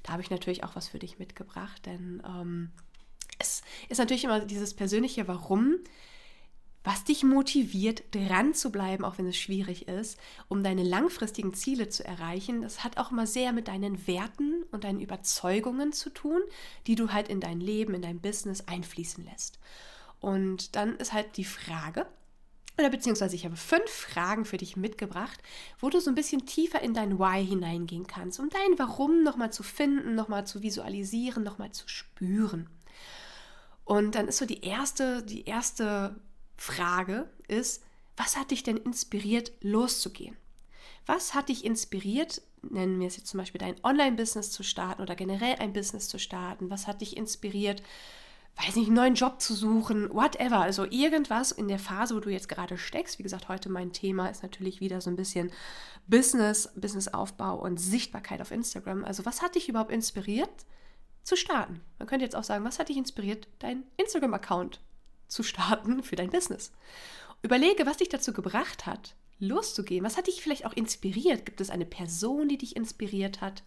da 0.06 0.14
habe 0.14 0.22
ich 0.22 0.30
natürlich 0.30 0.64
auch 0.64 0.76
was 0.76 0.88
für 0.88 1.00
dich 1.00 1.18
mitgebracht, 1.18 1.86
denn 1.88 2.22
ähm, 2.26 2.72
es 3.40 3.64
ist 3.90 3.98
natürlich 3.98 4.24
immer 4.24 4.40
dieses 4.40 4.76
persönliche 4.76 5.28
Warum, 5.28 5.78
was 6.84 7.04
dich 7.04 7.24
motiviert, 7.24 8.04
dran 8.12 8.54
zu 8.54 8.72
bleiben, 8.72 9.04
auch 9.04 9.18
wenn 9.18 9.26
es 9.26 9.36
schwierig 9.36 9.88
ist, 9.88 10.20
um 10.48 10.64
deine 10.64 10.84
langfristigen 10.84 11.56
Ziele 11.56 11.90
zu 11.90 12.06
erreichen. 12.06 12.62
Das 12.62 12.84
hat 12.84 12.98
auch 12.98 13.12
immer 13.12 13.26
sehr 13.26 13.52
mit 13.52 13.68
deinen 13.68 14.06
Werten 14.06 14.64
und 14.72 14.84
deinen 14.84 15.02
Überzeugungen 15.02 15.92
zu 15.92 16.12
tun, 16.12 16.42
die 16.86 16.94
du 16.94 17.12
halt 17.12 17.28
in 17.28 17.40
dein 17.40 17.60
Leben, 17.60 17.96
in 17.96 18.04
dein 18.04 18.20
Business 18.20 18.62
einfließen 18.68 19.26
lässt. 19.26 19.58
Und 20.22 20.76
dann 20.76 20.96
ist 20.98 21.12
halt 21.12 21.38
die 21.38 21.46
Frage, 21.46 22.06
oder 22.78 22.90
beziehungsweise 22.90 23.36
ich 23.36 23.46
habe 23.46 23.56
fünf 23.56 23.90
Fragen 23.90 24.46
für 24.46 24.58
dich 24.58 24.76
mitgebracht, 24.76 25.40
wo 25.80 25.90
du 25.90 26.00
so 26.00 26.12
ein 26.12 26.16
bisschen 26.16 26.46
tiefer 26.46 26.82
in 26.82 26.94
dein 26.94 27.20
Why 27.20 27.46
hineingehen 27.46 28.08
kannst, 28.08 28.40
um 28.40 28.50
dein 28.50 28.78
Warum 28.78 29.24
nochmal 29.24 29.52
zu 29.52 29.64
finden, 29.64 30.16
nochmal 30.16 30.46
zu 30.46 30.62
visualisieren, 30.62 31.44
nochmal 31.44 31.72
zu 31.72 31.88
spüren. 31.88 32.70
Und 33.86 34.16
dann 34.16 34.28
ist 34.28 34.38
so 34.38 34.46
die 34.46 34.62
erste, 34.62 35.24
die 35.24 35.46
erste 35.46 36.20
Frage 36.58 37.30
ist, 37.48 37.84
was 38.18 38.36
hat 38.38 38.52
dich 38.52 38.64
denn 38.64 38.78
inspiriert, 38.78 39.52
loszugehen? 39.62 40.36
Was 41.06 41.34
hat 41.34 41.50
dich 41.50 41.64
inspiriert, 41.66 42.42
nennen 42.62 43.00
wir 43.00 43.08
es 43.08 43.18
jetzt 43.18 43.28
zum 43.28 43.40
Beispiel 43.40 43.60
dein 43.60 43.76
Online-Business 43.84 44.52
zu 44.52 44.64
starten 44.64 45.02
oder 45.02 45.16
generell 45.16 45.56
ein 45.60 45.74
Business 45.74 46.10
zu 46.10 46.18
starten? 46.18 46.70
Was 46.70 46.88
hat 46.88 47.02
dich 47.02 47.16
inspiriert, 47.16 47.84
weiß 48.58 48.76
nicht, 48.76 48.88
einen 48.88 48.96
neuen 48.96 49.16
Job 49.16 49.42
zu 49.42 49.54
suchen, 49.54 50.10
whatever. 50.14 50.60
Also 50.60 50.86
irgendwas 50.86 51.52
in 51.52 51.68
der 51.68 51.80
Phase, 51.80 52.16
wo 52.16 52.20
du 52.20 52.30
jetzt 52.30 52.48
gerade 52.48 52.78
steckst. 52.78 53.20
Wie 53.20 53.24
gesagt, 53.24 53.50
heute 53.50 53.70
mein 53.70 53.92
Thema 53.92 54.28
ist 54.28 54.44
natürlich 54.44 54.80
wieder 54.80 55.02
so 55.02 55.10
ein 55.10 55.16
bisschen 55.16 55.52
Business, 56.08 56.70
Businessaufbau 56.76 57.56
und 57.56 57.78
Sichtbarkeit 57.78 58.42
auf 58.42 58.52
Instagram. 58.52 59.04
Also 59.04 59.26
was 59.26 59.42
hat 59.42 59.56
dich 59.56 59.68
überhaupt 59.68 59.92
inspiriert 59.92 60.66
zu 61.24 61.36
starten? 61.36 61.82
Man 62.00 62.08
könnte 62.08 62.24
jetzt 62.24 62.36
auch 62.36 62.44
sagen, 62.44 62.64
was 62.64 62.80
hat 62.80 62.90
dich 62.90 62.98
inspiriert, 62.98 63.48
deinen 63.60 63.84
Instagram-Account 63.98 64.80
zu 65.28 65.44
starten 65.44 66.04
für 66.04 66.16
dein 66.16 66.30
Business? 66.30 66.72
Überlege, 67.42 67.86
was 67.86 67.98
dich 67.98 68.10
dazu 68.10 68.32
gebracht 68.32 68.86
hat, 68.86 69.16
loszugehen? 69.40 70.04
Was 70.04 70.18
hat 70.18 70.28
dich 70.28 70.42
vielleicht 70.42 70.66
auch 70.66 70.74
inspiriert? 70.74 71.46
Gibt 71.46 71.62
es 71.62 71.70
eine 71.70 71.86
Person, 71.86 72.48
die 72.48 72.58
dich 72.58 72.76
inspiriert 72.76 73.42
hat? 73.42 73.64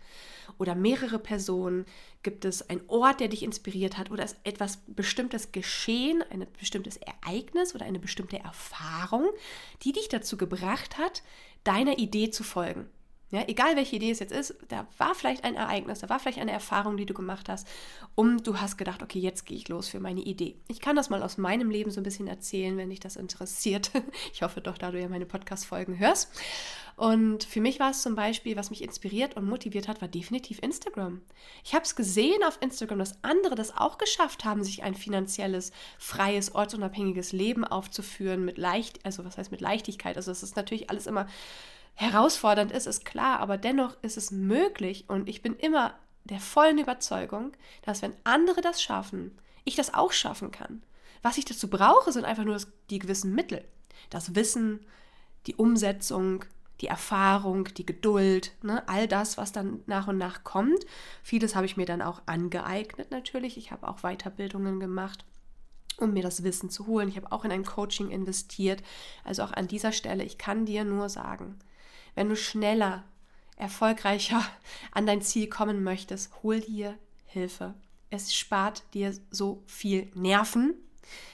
Oder 0.59 0.75
mehrere 0.75 1.19
Personen? 1.19 1.85
Gibt 2.23 2.45
es 2.45 2.69
einen 2.69 2.83
Ort, 2.89 3.21
der 3.21 3.29
dich 3.29 3.43
inspiriert 3.43 3.99
hat? 3.99 4.11
Oder 4.11 4.25
ist 4.25 4.37
etwas 4.45 4.79
bestimmtes 4.87 5.53
geschehen, 5.53 6.23
ein 6.31 6.47
bestimmtes 6.59 6.99
Ereignis 6.99 7.75
oder 7.75 7.85
eine 7.85 7.99
bestimmte 7.99 8.39
Erfahrung, 8.39 9.29
die 9.83 9.93
dich 9.93 10.09
dazu 10.09 10.37
gebracht 10.37 10.99
hat, 10.99 11.23
deiner 11.65 11.99
Idee 11.99 12.31
zu 12.31 12.43
folgen? 12.43 12.89
Ja, 13.31 13.45
egal 13.47 13.77
welche 13.77 13.97
Idee 13.97 14.11
es 14.11 14.21
jetzt 14.21 14.33
ist, 14.33 14.57
da 14.69 14.87
war 14.97 15.15
vielleicht 15.15 15.45
ein 15.45 15.55
Ereignis, 15.55 15.99
da 15.99 16.09
war 16.09 16.19
vielleicht 16.19 16.39
eine 16.39 16.53
Erfahrung, 16.53 16.97
die 16.97 17.05
du 17.05 17.13
gemacht 17.13 17.51
hast, 17.51 17.69
und 18.15 18.47
du 18.47 18.59
hast 18.59 18.79
gedacht, 18.79 19.03
okay, 19.03 19.19
jetzt 19.19 19.45
gehe 19.45 19.57
ich 19.57 19.69
los 19.69 19.89
für 19.89 20.01
meine 20.01 20.23
Idee. 20.23 20.57
Ich 20.69 20.81
kann 20.81 20.97
das 20.97 21.11
mal 21.11 21.23
aus 21.23 21.37
meinem 21.37 21.71
Leben 21.71 21.91
so 21.91 22.01
ein 22.01 22.05
bisschen 22.05 22.27
erzählen, 22.27 22.79
wenn 22.79 22.91
dich 22.91 23.01
das 23.01 23.17
interessiert. 23.17 23.91
Ich 24.33 24.43
hoffe 24.43 24.61
doch, 24.61 24.79
da 24.79 24.91
du 24.91 25.01
ja 25.01 25.09
meine 25.09 25.27
Podcast-Folgen 25.27 25.99
hörst. 25.99 26.31
Und 26.97 27.45
für 27.45 27.61
mich 27.61 27.79
war 27.79 27.91
es 27.91 28.03
zum 28.03 28.15
Beispiel, 28.15 28.57
was 28.57 28.71
mich 28.71 28.83
inspiriert 28.83 29.37
und 29.37 29.49
motiviert 29.49 29.89
hat, 29.89 30.01
war 30.01 30.09
definitiv 30.09 30.59
Instagram. 30.61 31.21
Ich 31.65 31.75
habe 31.75 31.85
es 31.85 31.97
gesehen 31.97 32.43
auf 32.45 32.59
Instagram, 32.61 32.99
dass 32.99 33.23
andere 33.23 33.55
das 33.55 33.77
auch 33.77 33.99
geschafft 33.99 34.45
haben, 34.45 34.65
sich 34.65 34.83
ein 34.83 34.95
finanzielles, 34.95 35.73
freies, 35.99 36.55
ortsunabhängiges 36.55 37.33
Leben 37.33 37.65
aufzuführen 37.65 38.45
mit 38.45 38.59
leicht, 38.59 39.05
also 39.05 39.25
was 39.25 39.39
heißt 39.39 39.53
mit 39.53 39.61
Leichtigkeit. 39.61 40.17
Also 40.17 40.31
es 40.31 40.43
ist 40.43 40.57
natürlich 40.57 40.91
alles 40.91 41.07
immer 41.07 41.27
herausfordernd 41.99 42.71
ist, 42.71 42.87
ist 42.87 43.05
klar, 43.05 43.41
aber 43.41 43.59
dennoch 43.59 43.97
ist 44.03 44.17
es 44.17 44.31
möglich 44.31 45.07
und 45.09 45.29
ich 45.29 45.43
bin 45.43 45.57
immer 45.57 45.95
der 46.23 46.39
vollen 46.39 46.79
Überzeugung, 46.79 47.53
dass 47.83 48.03
wenn 48.03 48.15
andere 48.23 48.61
das 48.61 48.81
schaffen, 48.81 49.37
ich 49.65 49.75
das 49.75 49.95
auch 49.95 50.13
schaffen 50.13 50.53
kann. 50.53 50.83
was 51.23 51.39
ich 51.39 51.45
dazu 51.45 51.69
brauche, 51.69 52.13
sind 52.13 52.25
einfach 52.25 52.45
nur 52.45 52.55
das, 52.55 52.69
die 52.91 53.01
gewissen 53.01 53.35
Mittel. 53.35 53.65
Das 54.11 54.37
Wissen, 54.37 54.87
die 55.49 55.57
Umsetzung, 55.57 56.45
die 56.81 56.87
Erfahrung, 56.87 57.65
die 57.75 57.85
Geduld, 57.85 58.53
ne, 58.63 58.89
all 58.89 59.09
das, 59.09 59.37
was 59.37 59.51
dann 59.51 59.81
nach 59.87 60.07
und 60.07 60.17
nach 60.17 60.45
kommt. 60.45 60.87
Vieles 61.25 61.57
habe 61.57 61.67
ich 61.67 61.77
mir 61.77 61.87
dann 61.87 62.01
auch 62.01 62.23
angeeignet 62.27 63.11
natürlich. 63.11 63.57
Ich 63.57 63.73
habe 63.73 63.89
auch 63.89 64.03
Weiterbildungen 64.03 64.79
gemacht, 64.79 65.25
um 65.97 66.13
mir 66.13 66.23
das 66.23 66.45
Wissen 66.45 66.71
zu 66.71 66.87
holen. 66.87 67.09
Ich 67.09 67.17
habe 67.17 67.33
auch 67.33 67.45
in 67.45 67.51
ein 67.51 67.65
Coaching 67.65 68.11
investiert. 68.11 68.85
Also 69.25 69.43
auch 69.43 69.53
an 69.53 69.67
dieser 69.67 69.91
Stelle, 69.91 70.23
ich 70.23 70.39
kann 70.39 70.65
dir 70.65 70.85
nur 70.85 71.09
sagen, 71.09 71.59
wenn 72.19 72.29
du 72.29 72.37
schneller, 72.37 73.05
erfolgreicher 73.57 74.45
an 74.93 75.07
dein 75.07 75.23
Ziel 75.23 75.49
kommen 75.49 75.85
möchtest, 75.85 76.31
hol 76.43 76.61
dir 76.61 76.99
Hilfe. 77.27 77.75
Es 78.11 78.35
spart 78.35 78.83
dir 78.93 79.15
so 79.31 79.63
viel 79.67 80.11
Nerven, 80.15 80.75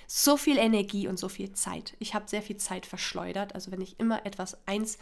so 0.06 0.36
viel 0.36 0.58
Energie 0.58 1.08
und 1.08 1.18
so 1.18 1.30
viel 1.30 1.52
Zeit. 1.52 1.94
Ich 2.00 2.14
habe 2.14 2.28
sehr 2.28 2.42
viel 2.42 2.58
Zeit 2.58 2.84
verschleudert. 2.84 3.54
Also 3.54 3.72
wenn 3.72 3.80
ich 3.80 3.98
immer 3.98 4.26
etwas 4.26 4.58
eins 4.66 4.98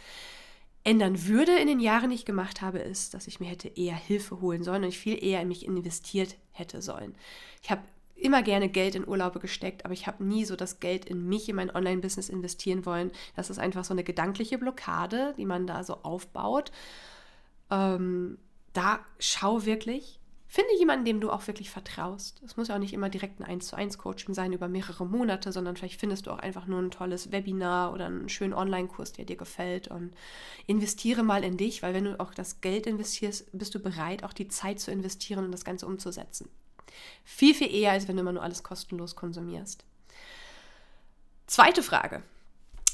ändern 0.85 1.27
würde 1.27 1.57
in 1.57 1.67
den 1.67 1.81
Jahren, 1.81 2.11
die 2.11 2.15
ich 2.15 2.25
gemacht 2.25 2.61
habe, 2.61 2.79
ist, 2.79 3.13
dass 3.13 3.27
ich 3.27 3.41
mir 3.41 3.49
hätte 3.49 3.67
eher 3.67 3.95
Hilfe 3.95 4.39
holen 4.39 4.63
sollen 4.63 4.83
und 4.83 4.89
ich 4.89 4.99
viel 4.99 5.21
eher 5.21 5.41
in 5.41 5.49
mich 5.49 5.65
investiert 5.65 6.35
hätte 6.51 6.81
sollen. 6.81 7.15
Ich 7.61 7.71
habe 7.71 7.81
immer 8.15 8.41
gerne 8.41 8.69
Geld 8.69 8.95
in 8.95 9.07
Urlaube 9.07 9.39
gesteckt, 9.39 9.85
aber 9.85 9.93
ich 9.93 10.07
habe 10.07 10.23
nie 10.23 10.45
so 10.45 10.55
das 10.55 10.79
Geld 10.79 11.05
in 11.05 11.27
mich, 11.27 11.49
in 11.49 11.55
mein 11.55 11.73
Online-Business 11.73 12.29
investieren 12.29 12.85
wollen. 12.85 13.11
Das 13.35 13.49
ist 13.49 13.59
einfach 13.59 13.83
so 13.83 13.93
eine 13.93 14.03
gedankliche 14.03 14.57
Blockade, 14.57 15.33
die 15.37 15.45
man 15.45 15.67
da 15.67 15.83
so 15.83 15.97
aufbaut. 16.03 16.71
Ähm, 17.69 18.37
da 18.73 18.99
schau 19.19 19.65
wirklich, 19.65 20.19
Finde 20.53 20.77
jemanden, 20.77 21.05
dem 21.05 21.19
du 21.19 21.31
auch 21.31 21.47
wirklich 21.47 21.71
vertraust. 21.71 22.39
Es 22.45 22.57
muss 22.57 22.67
ja 22.67 22.75
auch 22.75 22.79
nicht 22.79 22.93
immer 22.93 23.09
direkt 23.09 23.39
ein 23.39 23.43
1 23.43 23.65
zu 23.65 23.75
1 23.75 23.97
Coaching 23.97 24.35
sein 24.35 24.53
über 24.53 24.67
mehrere 24.67 25.03
Monate, 25.03 25.51
sondern 25.51 25.75
vielleicht 25.75 25.99
findest 25.99 26.27
du 26.27 26.31
auch 26.31 26.37
einfach 26.37 26.67
nur 26.67 26.79
ein 26.79 26.91
tolles 26.91 27.31
Webinar 27.31 27.91
oder 27.91 28.05
einen 28.05 28.29
schönen 28.29 28.53
Online-Kurs, 28.53 29.13
der 29.13 29.25
dir 29.25 29.35
gefällt. 29.35 29.87
Und 29.87 30.13
investiere 30.67 31.23
mal 31.23 31.43
in 31.43 31.57
dich, 31.57 31.81
weil 31.81 31.95
wenn 31.95 32.03
du 32.03 32.19
auch 32.19 32.35
das 32.35 32.61
Geld 32.61 32.85
investierst, 32.85 33.47
bist 33.51 33.73
du 33.73 33.79
bereit, 33.79 34.23
auch 34.23 34.31
die 34.31 34.47
Zeit 34.47 34.79
zu 34.79 34.91
investieren 34.91 35.45
und 35.45 35.51
das 35.51 35.65
Ganze 35.65 35.87
umzusetzen. 35.87 36.51
Viel, 37.23 37.53
viel 37.53 37.73
eher, 37.73 37.91
als 37.91 38.07
wenn 38.07 38.15
du 38.15 38.21
immer 38.21 38.33
nur 38.33 38.43
alles 38.43 38.63
kostenlos 38.63 39.15
konsumierst. 39.15 39.83
Zweite 41.47 41.83
Frage. 41.83 42.23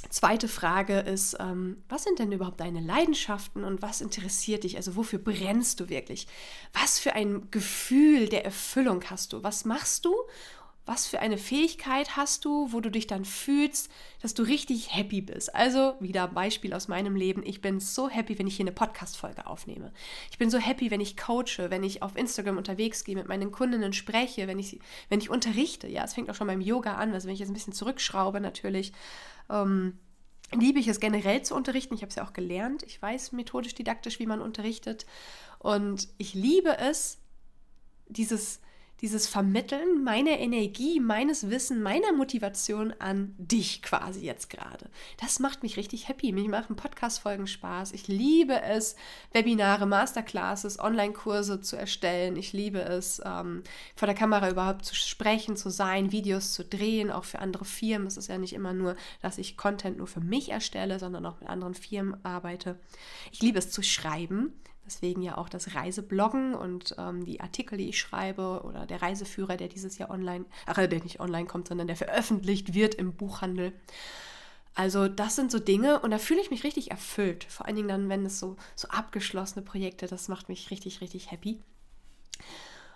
Zweite 0.09 0.47
Frage 0.47 0.99
ist, 0.99 1.35
ähm, 1.39 1.83
was 1.89 2.03
sind 2.03 2.19
denn 2.19 2.31
überhaupt 2.31 2.61
deine 2.61 2.79
Leidenschaften 2.79 3.63
und 3.63 3.81
was 3.81 3.99
interessiert 3.99 4.63
dich? 4.63 4.77
Also 4.77 4.95
wofür 4.95 5.19
brennst 5.19 5.79
du 5.81 5.89
wirklich? 5.89 6.25
Was 6.73 6.99
für 6.99 7.13
ein 7.13 7.51
Gefühl 7.51 8.29
der 8.29 8.45
Erfüllung 8.45 9.03
hast 9.09 9.33
du? 9.33 9.43
Was 9.43 9.65
machst 9.65 10.05
du? 10.05 10.15
Was 10.89 11.05
für 11.05 11.19
eine 11.19 11.37
Fähigkeit 11.37 12.17
hast 12.17 12.45
du, 12.45 12.73
wo 12.73 12.79
du 12.79 12.89
dich 12.89 13.05
dann 13.05 13.23
fühlst, 13.23 13.91
dass 14.23 14.33
du 14.33 14.41
richtig 14.41 14.95
happy 14.95 15.21
bist? 15.21 15.53
Also 15.53 15.93
wieder 15.99 16.27
Beispiel 16.27 16.73
aus 16.73 16.87
meinem 16.87 17.15
Leben. 17.15 17.43
Ich 17.45 17.61
bin 17.61 17.79
so 17.79 18.09
happy, 18.09 18.39
wenn 18.39 18.47
ich 18.47 18.55
hier 18.55 18.63
eine 18.63 18.71
Podcast-Folge 18.71 19.45
aufnehme. 19.45 19.93
Ich 20.31 20.39
bin 20.39 20.49
so 20.49 20.57
happy, 20.57 20.89
wenn 20.89 20.99
ich 20.99 21.15
coache, 21.15 21.69
wenn 21.69 21.83
ich 21.83 22.01
auf 22.01 22.17
Instagram 22.17 22.57
unterwegs 22.57 23.03
gehe, 23.03 23.15
mit 23.15 23.27
meinen 23.27 23.51
Kundinnen 23.51 23.93
spreche, 23.93 24.47
wenn 24.47 24.57
ich, 24.57 24.79
wenn 25.09 25.19
ich 25.19 25.29
unterrichte. 25.29 25.87
Ja, 25.87 26.05
es 26.05 26.15
fängt 26.15 26.27
auch 26.31 26.33
schon 26.33 26.47
beim 26.47 26.59
Yoga 26.59 26.95
an. 26.95 27.13
Also 27.13 27.27
wenn 27.27 27.35
ich 27.35 27.39
jetzt 27.39 27.51
ein 27.51 27.53
bisschen 27.53 27.73
zurückschraube 27.73 28.41
natürlich 28.41 28.91
ähm, 29.51 29.99
liebe 30.53 30.79
ich 30.79 30.87
es 30.87 30.99
generell 30.99 31.43
zu 31.43 31.53
unterrichten. 31.53 31.93
Ich 31.93 32.01
habe 32.01 32.09
es 32.09 32.15
ja 32.15 32.25
auch 32.25 32.33
gelernt. 32.33 32.81
Ich 32.81 32.99
weiß 32.99 33.31
methodisch, 33.33 33.75
didaktisch, 33.75 34.17
wie 34.17 34.25
man 34.25 34.41
unterrichtet. 34.41 35.05
Und 35.59 36.07
ich 36.17 36.33
liebe 36.33 36.79
es, 36.79 37.19
dieses 38.07 38.59
dieses 39.01 39.27
Vermitteln 39.27 40.03
meiner 40.03 40.39
Energie, 40.39 40.99
meines 40.99 41.49
Wissen, 41.49 41.81
meiner 41.81 42.11
Motivation 42.13 42.93
an 42.99 43.33
dich 43.37 43.81
quasi 43.81 44.25
jetzt 44.25 44.49
gerade. 44.49 44.89
Das 45.21 45.39
macht 45.39 45.63
mich 45.63 45.77
richtig 45.77 46.07
happy. 46.07 46.31
Mich 46.31 46.47
machen 46.47 46.75
Podcast-Folgen 46.75 47.47
Spaß. 47.47 47.93
Ich 47.93 48.07
liebe 48.07 48.61
es, 48.61 48.95
Webinare, 49.31 49.85
Masterclasses, 49.85 50.79
Online-Kurse 50.79 51.61
zu 51.61 51.77
erstellen. 51.77 52.35
Ich 52.35 52.51
liebe 52.51 52.81
es, 52.81 53.21
ähm, 53.25 53.63
vor 53.95 54.05
der 54.05 54.15
Kamera 54.15 54.49
überhaupt 54.49 54.85
zu 54.85 54.95
sprechen, 54.95 55.55
zu 55.55 55.69
sein, 55.69 56.11
Videos 56.11 56.53
zu 56.53 56.65
drehen, 56.65 57.11
auch 57.11 57.25
für 57.25 57.39
andere 57.39 57.65
Firmen. 57.65 58.07
Es 58.07 58.17
ist 58.17 58.27
ja 58.27 58.37
nicht 58.37 58.53
immer 58.53 58.73
nur, 58.73 58.95
dass 59.21 59.37
ich 59.37 59.57
Content 59.57 59.97
nur 59.97 60.07
für 60.07 60.21
mich 60.21 60.49
erstelle, 60.49 60.99
sondern 60.99 61.25
auch 61.25 61.39
mit 61.39 61.49
anderen 61.49 61.73
Firmen 61.73 62.23
arbeite. 62.25 62.79
Ich 63.31 63.41
liebe 63.41 63.59
es 63.59 63.71
zu 63.71 63.81
schreiben. 63.81 64.53
Deswegen 64.89 65.21
ja 65.21 65.37
auch 65.37 65.49
das 65.49 65.75
Reisebloggen 65.75 66.55
und 66.55 66.95
ähm, 66.97 67.23
die 67.23 67.41
Artikel, 67.41 67.77
die 67.77 67.89
ich 67.89 67.99
schreibe 67.99 68.63
oder 68.63 68.87
der 68.87 69.03
Reiseführer, 69.03 69.55
der 69.55 69.67
dieses 69.67 69.99
Jahr 69.99 70.09
online, 70.09 70.45
ach, 70.65 70.77
der 70.77 71.03
nicht 71.03 71.19
online 71.19 71.45
kommt, 71.45 71.67
sondern 71.67 71.85
der 71.85 71.95
veröffentlicht 71.95 72.73
wird 72.73 72.95
im 72.95 73.13
Buchhandel. 73.13 73.71
Also 74.73 75.07
das 75.07 75.35
sind 75.35 75.51
so 75.51 75.59
Dinge 75.59 75.99
und 75.99 76.09
da 76.09 76.17
fühle 76.17 76.41
ich 76.41 76.49
mich 76.49 76.63
richtig 76.63 76.89
erfüllt. 76.89 77.43
Vor 77.43 77.67
allen 77.67 77.75
Dingen 77.75 77.87
dann, 77.87 78.09
wenn 78.09 78.25
es 78.25 78.39
so, 78.39 78.55
so 78.75 78.87
abgeschlossene 78.87 79.63
Projekte, 79.63 80.07
das 80.07 80.27
macht 80.27 80.49
mich 80.49 80.71
richtig, 80.71 81.01
richtig 81.01 81.29
happy. 81.29 81.61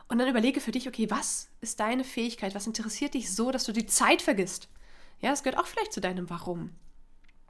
Und 0.08 0.18
dann 0.18 0.28
überlege 0.28 0.62
für 0.62 0.72
dich, 0.72 0.88
okay, 0.88 1.12
was 1.12 1.50
ist 1.62 1.80
deine 1.80 2.04
Fähigkeit? 2.04 2.56
Was 2.56 2.66
interessiert 2.66 3.14
dich 3.14 3.32
so, 3.32 3.52
dass 3.52 3.66
du 3.66 3.72
die 3.72 3.86
Zeit 3.86 4.24
vergisst? 4.24 4.68
Ja, 5.22 5.32
es 5.32 5.44
gehört 5.44 5.60
auch 5.60 5.68
vielleicht 5.68 5.94
zu 5.94 6.02
deinem 6.02 6.28
Warum. 6.32 6.72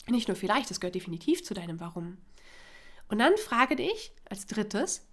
Nicht 0.09 0.27
nur 0.27 0.35
vielleicht, 0.35 0.69
es 0.69 0.81
gehört 0.81 0.95
definitiv 0.95 1.45
zu 1.45 1.53
deinem 1.53 1.79
Warum. 1.79 2.17
Und 3.13 3.19
dann 3.19 3.37
frage 3.37 3.75
dich 3.75 4.11
als 4.27 4.47
drittes, 4.47 5.05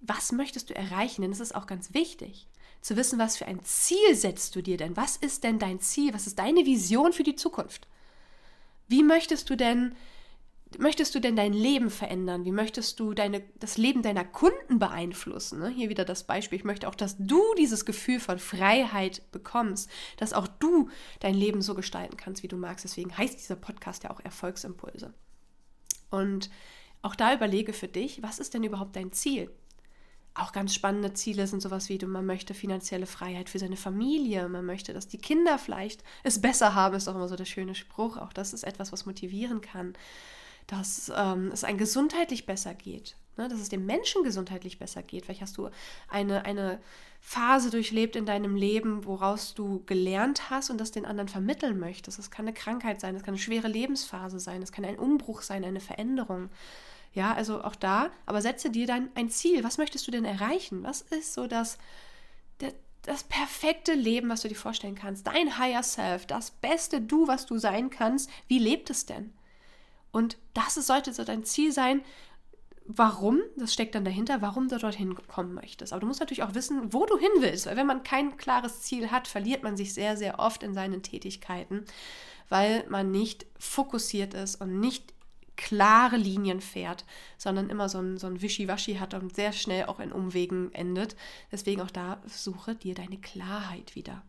was 0.00 0.30
möchtest 0.30 0.70
du 0.70 0.76
erreichen? 0.76 1.22
Denn 1.22 1.32
es 1.32 1.40
ist 1.40 1.56
auch 1.56 1.66
ganz 1.66 1.92
wichtig 1.92 2.46
zu 2.82 2.96
wissen, 2.96 3.18
was 3.18 3.36
für 3.36 3.46
ein 3.46 3.64
Ziel 3.64 4.14
setzt 4.14 4.54
du 4.54 4.62
dir 4.62 4.76
denn? 4.76 4.96
Was 4.96 5.16
ist 5.16 5.42
denn 5.42 5.58
dein 5.58 5.80
Ziel? 5.80 6.14
Was 6.14 6.28
ist 6.28 6.38
deine 6.38 6.66
Vision 6.66 7.12
für 7.12 7.24
die 7.24 7.34
Zukunft? 7.34 7.88
Wie 8.86 9.02
möchtest 9.02 9.50
du 9.50 9.56
denn 9.56 9.96
möchtest 10.78 11.16
du 11.16 11.20
denn 11.20 11.34
dein 11.34 11.52
Leben 11.52 11.90
verändern? 11.90 12.44
Wie 12.44 12.52
möchtest 12.52 13.00
du 13.00 13.12
deine, 13.12 13.42
das 13.58 13.76
Leben 13.76 14.02
deiner 14.02 14.24
Kunden 14.24 14.78
beeinflussen? 14.78 15.58
Ne? 15.58 15.68
Hier 15.68 15.88
wieder 15.88 16.04
das 16.04 16.28
Beispiel. 16.28 16.60
Ich 16.60 16.64
möchte 16.64 16.86
auch, 16.86 16.94
dass 16.94 17.16
du 17.18 17.42
dieses 17.58 17.84
Gefühl 17.84 18.20
von 18.20 18.38
Freiheit 18.38 19.32
bekommst, 19.32 19.90
dass 20.16 20.32
auch 20.32 20.46
du 20.46 20.90
dein 21.18 21.34
Leben 21.34 21.60
so 21.60 21.74
gestalten 21.74 22.16
kannst, 22.16 22.44
wie 22.44 22.48
du 22.48 22.56
magst. 22.56 22.84
Deswegen 22.84 23.18
heißt 23.18 23.36
dieser 23.36 23.56
Podcast 23.56 24.04
ja 24.04 24.10
auch 24.10 24.20
Erfolgsimpulse. 24.20 25.12
Und 26.10 26.50
auch 27.02 27.14
da 27.14 27.34
überlege 27.34 27.72
für 27.72 27.88
dich, 27.88 28.22
was 28.22 28.38
ist 28.38 28.54
denn 28.54 28.64
überhaupt 28.64 28.96
dein 28.96 29.12
Ziel? 29.12 29.50
Auch 30.34 30.52
ganz 30.52 30.72
spannende 30.72 31.14
Ziele 31.14 31.46
sind 31.46 31.60
sowas 31.60 31.88
wie, 31.88 31.98
man 32.06 32.24
möchte 32.24 32.54
finanzielle 32.54 33.06
Freiheit 33.06 33.48
für 33.48 33.58
seine 33.58 33.76
Familie, 33.76 34.48
man 34.48 34.64
möchte, 34.64 34.92
dass 34.92 35.08
die 35.08 35.18
Kinder 35.18 35.58
vielleicht 35.58 36.04
es 36.22 36.40
besser 36.40 36.74
haben, 36.74 36.94
ist 36.94 37.08
auch 37.08 37.16
immer 37.16 37.28
so 37.28 37.34
der 37.34 37.44
schöne 37.44 37.74
Spruch. 37.74 38.16
Auch 38.16 38.32
das 38.32 38.52
ist 38.52 38.62
etwas, 38.62 38.92
was 38.92 39.04
motivieren 39.04 39.60
kann, 39.60 39.94
dass 40.68 41.10
ähm, 41.16 41.50
es 41.52 41.64
ein 41.64 41.76
gesundheitlich 41.76 42.46
besser 42.46 42.74
geht, 42.74 43.16
ne? 43.36 43.48
dass 43.48 43.58
es 43.58 43.68
dem 43.68 43.84
Menschen 43.84 44.22
gesundheitlich 44.22 44.78
besser 44.78 45.02
geht. 45.02 45.24
Vielleicht 45.24 45.40
hast 45.40 45.56
du 45.56 45.70
eine, 46.08 46.44
eine 46.44 46.78
Phase 47.20 47.70
durchlebt 47.70 48.14
in 48.14 48.26
deinem 48.26 48.54
Leben, 48.54 49.06
woraus 49.06 49.54
du 49.54 49.82
gelernt 49.86 50.50
hast 50.50 50.70
und 50.70 50.78
das 50.78 50.92
den 50.92 51.06
anderen 51.06 51.28
vermitteln 51.28 51.80
möchtest. 51.80 52.18
Das 52.18 52.30
kann 52.30 52.46
eine 52.46 52.54
Krankheit 52.54 53.00
sein, 53.00 53.14
das 53.14 53.24
kann 53.24 53.34
eine 53.34 53.42
schwere 53.42 53.66
Lebensphase 53.66 54.38
sein, 54.38 54.60
das 54.60 54.70
kann 54.70 54.84
ein 54.84 54.98
Umbruch 54.98 55.42
sein, 55.42 55.64
eine 55.64 55.80
Veränderung. 55.80 56.50
Ja, 57.12 57.32
also 57.34 57.62
auch 57.64 57.76
da, 57.76 58.10
aber 58.26 58.42
setze 58.42 58.70
dir 58.70 58.86
dann 58.86 59.10
ein 59.14 59.30
Ziel. 59.30 59.64
Was 59.64 59.78
möchtest 59.78 60.06
du 60.06 60.10
denn 60.10 60.24
erreichen? 60.24 60.82
Was 60.82 61.02
ist 61.02 61.34
so 61.34 61.46
das, 61.46 61.78
das, 62.58 62.74
das 63.02 63.24
perfekte 63.24 63.94
Leben, 63.94 64.28
was 64.28 64.42
du 64.42 64.48
dir 64.48 64.54
vorstellen 64.54 64.94
kannst? 64.94 65.26
Dein 65.26 65.58
Higher 65.58 65.82
Self, 65.82 66.26
das 66.26 66.50
beste 66.50 67.00
Du, 67.00 67.26
was 67.26 67.46
du 67.46 67.58
sein 67.58 67.90
kannst. 67.90 68.30
Wie 68.46 68.58
lebt 68.58 68.90
es 68.90 69.06
denn? 69.06 69.32
Und 70.12 70.36
das 70.54 70.74
sollte 70.74 71.12
so 71.12 71.24
dein 71.24 71.44
Ziel 71.44 71.72
sein. 71.72 72.02
Warum, 72.90 73.42
das 73.56 73.74
steckt 73.74 73.94
dann 73.94 74.04
dahinter, 74.04 74.40
warum 74.40 74.68
du 74.68 74.78
dorthin 74.78 75.14
kommen 75.26 75.52
möchtest. 75.52 75.92
Aber 75.92 76.00
du 76.00 76.06
musst 76.06 76.20
natürlich 76.20 76.42
auch 76.42 76.54
wissen, 76.54 76.92
wo 76.92 77.04
du 77.04 77.18
hin 77.18 77.28
willst. 77.40 77.66
Weil 77.66 77.76
wenn 77.76 77.86
man 77.86 78.02
kein 78.02 78.38
klares 78.38 78.80
Ziel 78.80 79.10
hat, 79.10 79.28
verliert 79.28 79.62
man 79.62 79.76
sich 79.76 79.92
sehr, 79.92 80.16
sehr 80.16 80.38
oft 80.38 80.62
in 80.62 80.72
seinen 80.72 81.02
Tätigkeiten, 81.02 81.84
weil 82.48 82.86
man 82.88 83.10
nicht 83.10 83.44
fokussiert 83.58 84.32
ist 84.32 84.60
und 84.60 84.80
nicht 84.80 85.12
klare 85.58 86.16
Linien 86.16 86.62
fährt, 86.62 87.04
sondern 87.36 87.68
immer 87.68 87.90
so 87.90 87.98
ein, 87.98 88.16
so 88.16 88.26
ein 88.26 88.40
Wischiwaschi 88.40 88.94
hat 88.94 89.12
und 89.12 89.34
sehr 89.34 89.52
schnell 89.52 89.84
auch 89.86 90.00
in 90.00 90.12
Umwegen 90.12 90.72
endet. 90.72 91.16
Deswegen 91.52 91.82
auch 91.82 91.90
da 91.90 92.22
suche 92.26 92.74
dir 92.74 92.94
deine 92.94 93.18
Klarheit 93.18 93.94
wieder. 93.94 94.22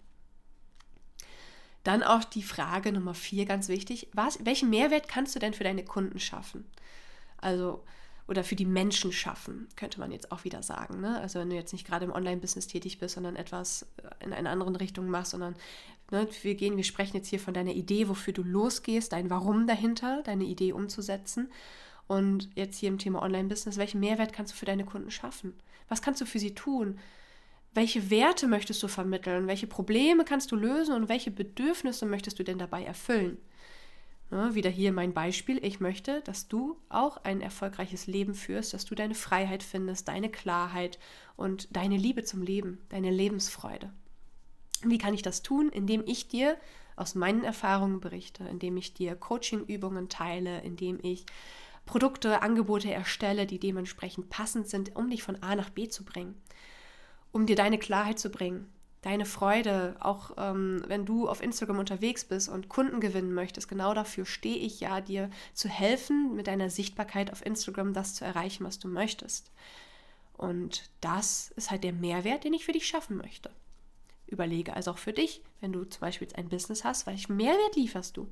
Dann 1.84 2.04
auch 2.04 2.26
die 2.26 2.44
Frage 2.44 2.92
Nummer 2.92 3.14
vier, 3.14 3.46
ganz 3.46 3.70
wichtig. 3.70 4.10
Was, 4.12 4.44
welchen 4.44 4.70
Mehrwert 4.70 5.08
kannst 5.08 5.36
du 5.36 5.40
denn 5.40 5.54
für 5.54 5.64
deine 5.64 5.86
Kunden 5.86 6.20
schaffen? 6.20 6.66
Also, 7.38 7.86
oder 8.30 8.44
für 8.44 8.56
die 8.56 8.66
Menschen 8.66 9.12
schaffen, 9.12 9.68
könnte 9.76 10.00
man 10.00 10.12
jetzt 10.12 10.32
auch 10.32 10.44
wieder 10.44 10.64
sagen. 10.64 11.02
Ne? 11.02 11.20
Also 11.20 11.40
wenn 11.40 11.50
du 11.50 11.56
jetzt 11.56 11.74
nicht 11.74 11.86
gerade 11.86 12.06
im 12.06 12.12
Online-Business 12.12 12.68
tätig 12.68 13.00
bist, 13.00 13.16
sondern 13.16 13.36
etwas 13.36 13.88
äh, 13.98 14.26
in 14.26 14.34
einer 14.34 14.52
anderen 14.52 14.76
Richtung 14.76 15.10
machst, 15.10 15.32
sondern 15.32 15.56
ne, 16.12 16.28
wir 16.42 16.56
gehen, 16.56 16.78
wir 16.78 16.84
sprechen 16.84 17.18
jetzt 17.18 17.28
hier 17.28 17.40
von 17.40 17.54
deiner 17.54 17.74
Idee, 17.74 18.08
wofür 18.08 18.34
du 18.34 18.44
losgehst, 18.44 19.12
dein 19.14 19.30
Warum 19.30 19.68
dahinter, 19.68 20.22
deine 20.24 20.46
Idee 20.46 20.74
umzusetzen. 20.74 21.52
Und 22.08 22.50
jetzt 22.56 22.78
hier 22.78 22.90
im 22.90 22.98
Thema 22.98 23.22
Online-Business, 23.22 23.78
welchen 23.78 24.00
Mehrwert 24.00 24.34
kannst 24.34 24.54
du 24.54 24.58
für 24.58 24.66
deine 24.66 24.86
Kunden 24.86 25.12
schaffen? 25.12 25.54
Was 25.88 26.02
kannst 26.02 26.22
du 26.22 26.26
für 26.26 26.40
sie 26.40 26.56
tun? 26.56 27.00
welche 27.74 28.10
Werte 28.10 28.48
möchtest 28.48 28.82
du 28.82 28.88
vermitteln? 28.88 29.48
Welche 29.48 29.68
Probleme 29.68 30.26
kannst 30.26 30.52
du 30.52 30.56
lösen 30.56 30.96
und 30.96 31.10
welche 31.10 31.32
Bedürfnisse 31.32 32.06
möchtest 32.06 32.40
du 32.40 32.44
denn 32.44 32.58
dabei 32.58 32.84
erfüllen? 32.84 33.38
Wieder 34.32 34.70
hier 34.70 34.92
mein 34.92 35.14
Beispiel. 35.14 35.64
Ich 35.66 35.80
möchte, 35.80 36.22
dass 36.22 36.48
du 36.48 36.78
auch 36.88 37.18
ein 37.24 37.42
erfolgreiches 37.42 38.06
Leben 38.06 38.36
führst, 38.36 38.74
dass 38.74 38.86
du 38.86 38.94
deine 38.94 39.16
Freiheit 39.16 39.64
findest, 39.64 40.08
deine 40.08 40.30
Klarheit 40.30 41.00
und 41.36 41.76
deine 41.76 41.98
Liebe 41.98 42.24
zum 42.24 42.44
Leben, 42.44 42.80
deine 42.90 43.10
Lebensfreude. 43.10 43.92
Wie 44.84 45.00
kann 45.00 45.16
ich 45.16 45.24
das 45.24 45.42
tun? 45.42 45.70
Indem 45.70 46.04
ich 46.06 46.28
dir 46.28 46.58
aus 46.96 47.16
meinen 47.16 47.44
Erfahrungen 47.44 48.02
berichte, 48.02 48.44
indem 48.44 48.78
ich 48.78 48.94
dir 48.94 49.16
Coaching-Übungen 49.16 50.10
teile, 50.10 50.62
indem 50.62 51.00
ich 51.02 51.26
Produkte, 51.86 52.44
Angebote 52.44 52.92
erstelle, 52.92 53.48
die 53.48 53.60
dementsprechend 53.60 54.30
passend 54.30 54.68
sind, 54.68 54.96
um 54.96 55.10
dich 55.10 55.24
von 55.24 55.42
A 55.42 55.56
nach 55.56 55.72
B 55.72 55.88
zu 55.88 56.06
bringen 56.06 56.40
um 57.32 57.46
dir 57.46 57.56
deine 57.56 57.78
Klarheit 57.78 58.20
zu 58.20 58.30
bringen, 58.30 58.72
deine 59.02 59.26
Freude, 59.26 59.96
auch 60.00 60.32
ähm, 60.38 60.84
wenn 60.88 61.06
du 61.06 61.30
auf 61.30 61.42
Instagram 61.42 61.80
unterwegs 61.80 62.26
bist 62.26 62.50
und 62.50 62.70
Kunden 62.70 63.00
gewinnen 63.00 63.34
möchtest, 63.34 63.70
genau 63.70 63.94
dafür 63.94 64.26
stehe 64.26 64.58
ich 64.58 64.80
ja, 64.82 65.00
dir 65.02 65.30
zu 65.54 65.70
helfen, 65.70 66.36
mit 66.36 66.48
deiner 66.48 66.70
Sichtbarkeit 66.70 67.32
auf 67.32 67.46
Instagram 67.46 67.94
das 67.94 68.16
zu 68.16 68.26
erreichen, 68.26 68.66
was 68.66 68.80
du 68.80 68.88
möchtest. 68.88 69.52
Und 70.34 70.90
das 71.02 71.52
ist 71.56 71.72
halt 71.72 71.84
der 71.84 71.94
Mehrwert, 71.94 72.44
den 72.44 72.54
ich 72.54 72.66
für 72.66 72.72
dich 72.72 72.88
schaffen 72.88 73.18
möchte. 73.18 73.50
Überlege 74.28 74.74
also 74.74 74.92
auch 74.92 74.98
für 74.98 75.14
dich, 75.14 75.42
wenn 75.60 75.74
du 75.74 75.84
zum 75.86 76.02
Beispiel 76.02 76.28
ein 76.36 76.50
Business 76.50 76.84
hast, 76.84 77.08
welchen 77.08 77.36
Mehrwert 77.36 77.76
lieferst 77.76 78.16
du? 78.16 78.28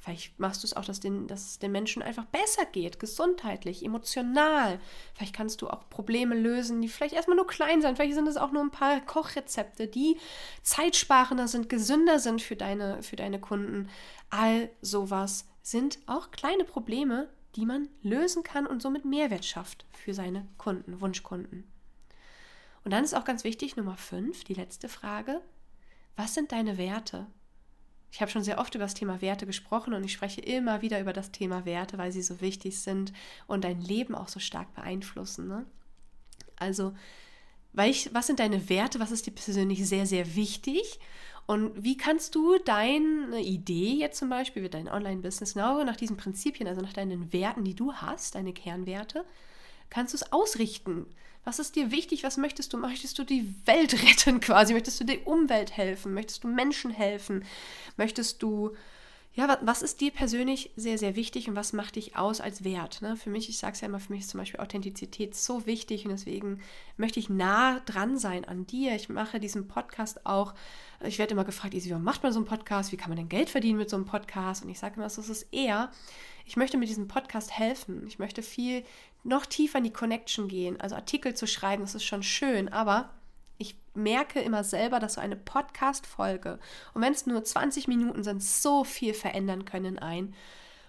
Vielleicht 0.00 0.40
machst 0.40 0.62
du 0.62 0.66
es 0.66 0.74
auch, 0.74 0.84
dass, 0.86 0.98
den, 0.98 1.26
dass 1.26 1.46
es 1.46 1.58
den 1.58 1.72
Menschen 1.72 2.02
einfach 2.02 2.24
besser 2.24 2.64
geht, 2.64 2.98
gesundheitlich, 2.98 3.84
emotional. 3.84 4.80
Vielleicht 5.14 5.34
kannst 5.34 5.60
du 5.60 5.68
auch 5.68 5.90
Probleme 5.90 6.34
lösen, 6.34 6.80
die 6.80 6.88
vielleicht 6.88 7.14
erstmal 7.14 7.36
nur 7.36 7.46
klein 7.46 7.82
sind. 7.82 7.96
Vielleicht 7.96 8.14
sind 8.14 8.26
es 8.26 8.38
auch 8.38 8.50
nur 8.50 8.62
ein 8.62 8.70
paar 8.70 9.00
Kochrezepte, 9.02 9.88
die 9.88 10.16
zeitsparender 10.62 11.48
sind, 11.48 11.68
gesünder 11.68 12.18
sind 12.18 12.40
für 12.40 12.56
deine, 12.56 13.02
für 13.02 13.16
deine 13.16 13.40
Kunden. 13.40 13.90
All 14.30 14.70
sowas 14.80 15.46
sind 15.60 15.98
auch 16.06 16.30
kleine 16.30 16.64
Probleme, 16.64 17.28
die 17.56 17.66
man 17.66 17.90
lösen 18.02 18.42
kann 18.42 18.66
und 18.66 18.80
somit 18.80 19.04
Mehrwert 19.04 19.44
schafft 19.44 19.84
für 19.92 20.14
seine 20.14 20.48
Kunden, 20.56 21.02
Wunschkunden. 21.02 21.70
Und 22.84 22.92
dann 22.92 23.04
ist 23.04 23.14
auch 23.14 23.24
ganz 23.24 23.44
wichtig, 23.44 23.76
Nummer 23.76 23.98
5, 23.98 24.44
die 24.44 24.54
letzte 24.54 24.88
Frage. 24.88 25.42
Was 26.16 26.32
sind 26.32 26.52
deine 26.52 26.78
Werte? 26.78 27.26
Ich 28.12 28.20
habe 28.20 28.30
schon 28.30 28.42
sehr 28.42 28.58
oft 28.58 28.74
über 28.74 28.84
das 28.84 28.94
Thema 28.94 29.20
Werte 29.20 29.46
gesprochen 29.46 29.94
und 29.94 30.04
ich 30.04 30.12
spreche 30.12 30.40
immer 30.40 30.82
wieder 30.82 31.00
über 31.00 31.12
das 31.12 31.30
Thema 31.30 31.64
Werte, 31.64 31.96
weil 31.96 32.12
sie 32.12 32.22
so 32.22 32.40
wichtig 32.40 32.80
sind 32.80 33.12
und 33.46 33.64
dein 33.64 33.80
Leben 33.80 34.14
auch 34.14 34.28
so 34.28 34.40
stark 34.40 34.74
beeinflussen. 34.74 35.46
Ne? 35.46 35.64
Also, 36.56 36.92
ich, 37.84 38.12
was 38.12 38.26
sind 38.26 38.40
deine 38.40 38.68
Werte? 38.68 38.98
Was 38.98 39.12
ist 39.12 39.26
dir 39.26 39.32
persönlich 39.32 39.86
sehr, 39.88 40.06
sehr 40.06 40.34
wichtig? 40.34 40.98
Und 41.46 41.82
wie 41.82 41.96
kannst 41.96 42.34
du 42.34 42.58
deine 42.58 43.40
Idee 43.40 43.94
jetzt 43.94 44.18
zum 44.18 44.28
Beispiel, 44.28 44.62
wie 44.62 44.68
dein 44.68 44.88
Online-Business, 44.88 45.54
genau 45.54 45.82
nach 45.84 45.96
diesen 45.96 46.16
Prinzipien, 46.16 46.68
also 46.68 46.80
nach 46.80 46.92
deinen 46.92 47.32
Werten, 47.32 47.64
die 47.64 47.74
du 47.74 47.92
hast, 47.92 48.34
deine 48.34 48.52
Kernwerte, 48.52 49.24
kannst 49.90 50.14
du 50.14 50.16
es 50.16 50.32
ausrichten? 50.32 51.06
Was 51.44 51.58
ist 51.58 51.76
dir 51.76 51.90
wichtig? 51.90 52.22
Was 52.22 52.36
möchtest 52.36 52.72
du? 52.72 52.78
Möchtest 52.78 53.18
du 53.18 53.24
die 53.24 53.54
Welt 53.64 54.02
retten 54.08 54.40
quasi? 54.40 54.72
Möchtest 54.74 55.00
du 55.00 55.04
der 55.04 55.26
Umwelt 55.26 55.76
helfen? 55.76 56.14
Möchtest 56.14 56.44
du 56.44 56.48
Menschen 56.48 56.90
helfen? 56.90 57.44
Möchtest 57.96 58.42
du, 58.42 58.76
ja, 59.32 59.58
was 59.62 59.80
ist 59.80 60.00
dir 60.00 60.10
persönlich 60.10 60.70
sehr, 60.76 60.98
sehr 60.98 61.16
wichtig 61.16 61.48
und 61.48 61.56
was 61.56 61.72
macht 61.72 61.96
dich 61.96 62.16
aus 62.16 62.40
als 62.40 62.62
Wert? 62.62 63.00
Ne? 63.00 63.16
Für 63.16 63.30
mich, 63.30 63.48
ich 63.48 63.58
sage 63.58 63.72
es 63.72 63.80
ja 63.80 63.88
immer, 63.88 64.00
für 64.00 64.12
mich 64.12 64.22
ist 64.22 64.30
zum 64.30 64.38
Beispiel 64.38 64.60
Authentizität 64.60 65.34
so 65.34 65.66
wichtig 65.66 66.04
und 66.04 66.10
deswegen 66.10 66.60
möchte 66.98 67.20
ich 67.20 67.30
nah 67.30 67.80
dran 67.80 68.18
sein 68.18 68.44
an 68.44 68.66
dir. 68.66 68.94
Ich 68.94 69.08
mache 69.08 69.40
diesen 69.40 69.66
Podcast 69.66 70.26
auch. 70.26 70.54
Ich 71.02 71.18
werde 71.18 71.32
immer 71.32 71.44
gefragt, 71.44 71.72
wie 71.72 71.94
macht 71.94 72.22
man 72.22 72.32
so 72.32 72.38
einen 72.38 72.46
Podcast? 72.46 72.92
Wie 72.92 72.98
kann 72.98 73.08
man 73.08 73.16
denn 73.16 73.30
Geld 73.30 73.48
verdienen 73.48 73.78
mit 73.78 73.88
so 73.88 73.96
einem 73.96 74.04
Podcast? 74.04 74.62
Und 74.62 74.68
ich 74.68 74.78
sage 74.78 74.96
immer, 74.96 75.04
das 75.04 75.16
ist 75.16 75.46
eher, 75.52 75.90
ich 76.44 76.56
möchte 76.56 76.76
mit 76.76 76.88
diesem 76.88 77.08
Podcast 77.08 77.56
helfen. 77.56 78.04
Ich 78.08 78.18
möchte 78.18 78.42
viel 78.42 78.84
noch 79.22 79.46
tiefer 79.46 79.78
in 79.78 79.84
die 79.84 79.92
Connection 79.92 80.48
gehen. 80.48 80.80
Also 80.80 80.96
Artikel 80.96 81.34
zu 81.34 81.46
schreiben, 81.46 81.82
das 81.82 81.94
ist 81.94 82.04
schon 82.04 82.22
schön, 82.22 82.68
aber 82.68 83.10
ich 83.58 83.76
merke 83.94 84.40
immer 84.40 84.64
selber, 84.64 85.00
dass 85.00 85.14
so 85.14 85.20
eine 85.20 85.36
Podcast-Folge, 85.36 86.58
und 86.94 87.02
wenn 87.02 87.12
es 87.12 87.26
nur 87.26 87.44
20 87.44 87.88
Minuten 87.88 88.24
sind, 88.24 88.42
so 88.42 88.84
viel 88.84 89.12
verändern 89.12 89.64
können 89.64 89.98
ein. 89.98 90.34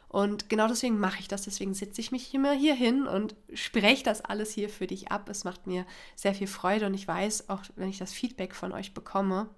Und 0.08 0.50
genau 0.50 0.68
deswegen 0.68 1.00
mache 1.00 1.22
ich 1.22 1.30
das. 1.30 1.44
Deswegen 1.44 1.74
sitze 1.74 2.02
ich 2.02 2.12
mich 2.12 2.34
immer 2.34 2.52
hier 2.52 2.76
hin 2.76 3.08
und 3.08 3.34
spreche 3.54 4.04
das 4.04 4.20
alles 4.20 4.52
hier 4.52 4.68
für 4.68 4.86
dich 4.86 5.10
ab. 5.10 5.30
Es 5.30 5.46
macht 5.46 5.68
mir 5.68 5.86
sehr 6.18 6.36
viel 6.36 6.48
Freude 6.48 6.86
und 6.86 6.94
ich 6.94 7.08
weiß, 7.08 7.50
auch 7.50 7.64
wenn 7.78 7.88
ich 7.88 7.98
das 7.98 8.12
Feedback 8.12 8.54
von 8.54 8.74
euch 8.74 8.94
bekomme, 8.94 9.50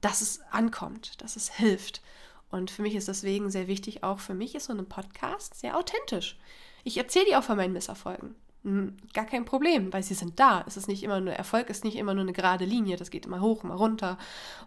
dass 0.00 0.20
es 0.20 0.40
ankommt, 0.52 1.20
dass 1.22 1.34
es 1.34 1.52
hilft. 1.52 2.02
Und 2.50 2.70
für 2.70 2.82
mich 2.82 2.94
ist 2.94 3.08
deswegen 3.08 3.50
sehr 3.50 3.66
wichtig, 3.66 4.04
auch 4.04 4.20
für 4.20 4.34
mich 4.34 4.54
ist 4.54 4.66
so 4.66 4.72
ein 4.72 4.88
Podcast 4.88 5.58
sehr 5.58 5.76
authentisch. 5.76 6.38
Ich 6.84 6.96
erzähle 6.98 7.26
dir 7.26 7.38
auch 7.38 7.44
von 7.44 7.56
meinen 7.56 7.72
Misserfolgen. 7.72 8.34
Hm, 8.62 8.96
gar 9.12 9.26
kein 9.26 9.44
Problem, 9.44 9.92
weil 9.92 10.02
sie 10.02 10.14
sind 10.14 10.38
da. 10.38 10.64
Es 10.66 10.76
ist 10.76 10.86
nicht 10.86 11.02
immer 11.02 11.20
nur, 11.20 11.34
Erfolg 11.34 11.68
ist 11.68 11.84
nicht 11.84 11.96
immer 11.96 12.14
nur 12.14 12.22
eine 12.22 12.32
gerade 12.32 12.64
Linie, 12.64 12.96
das 12.96 13.10
geht 13.10 13.26
immer 13.26 13.40
hoch, 13.40 13.64
immer 13.64 13.74
runter. 13.74 14.18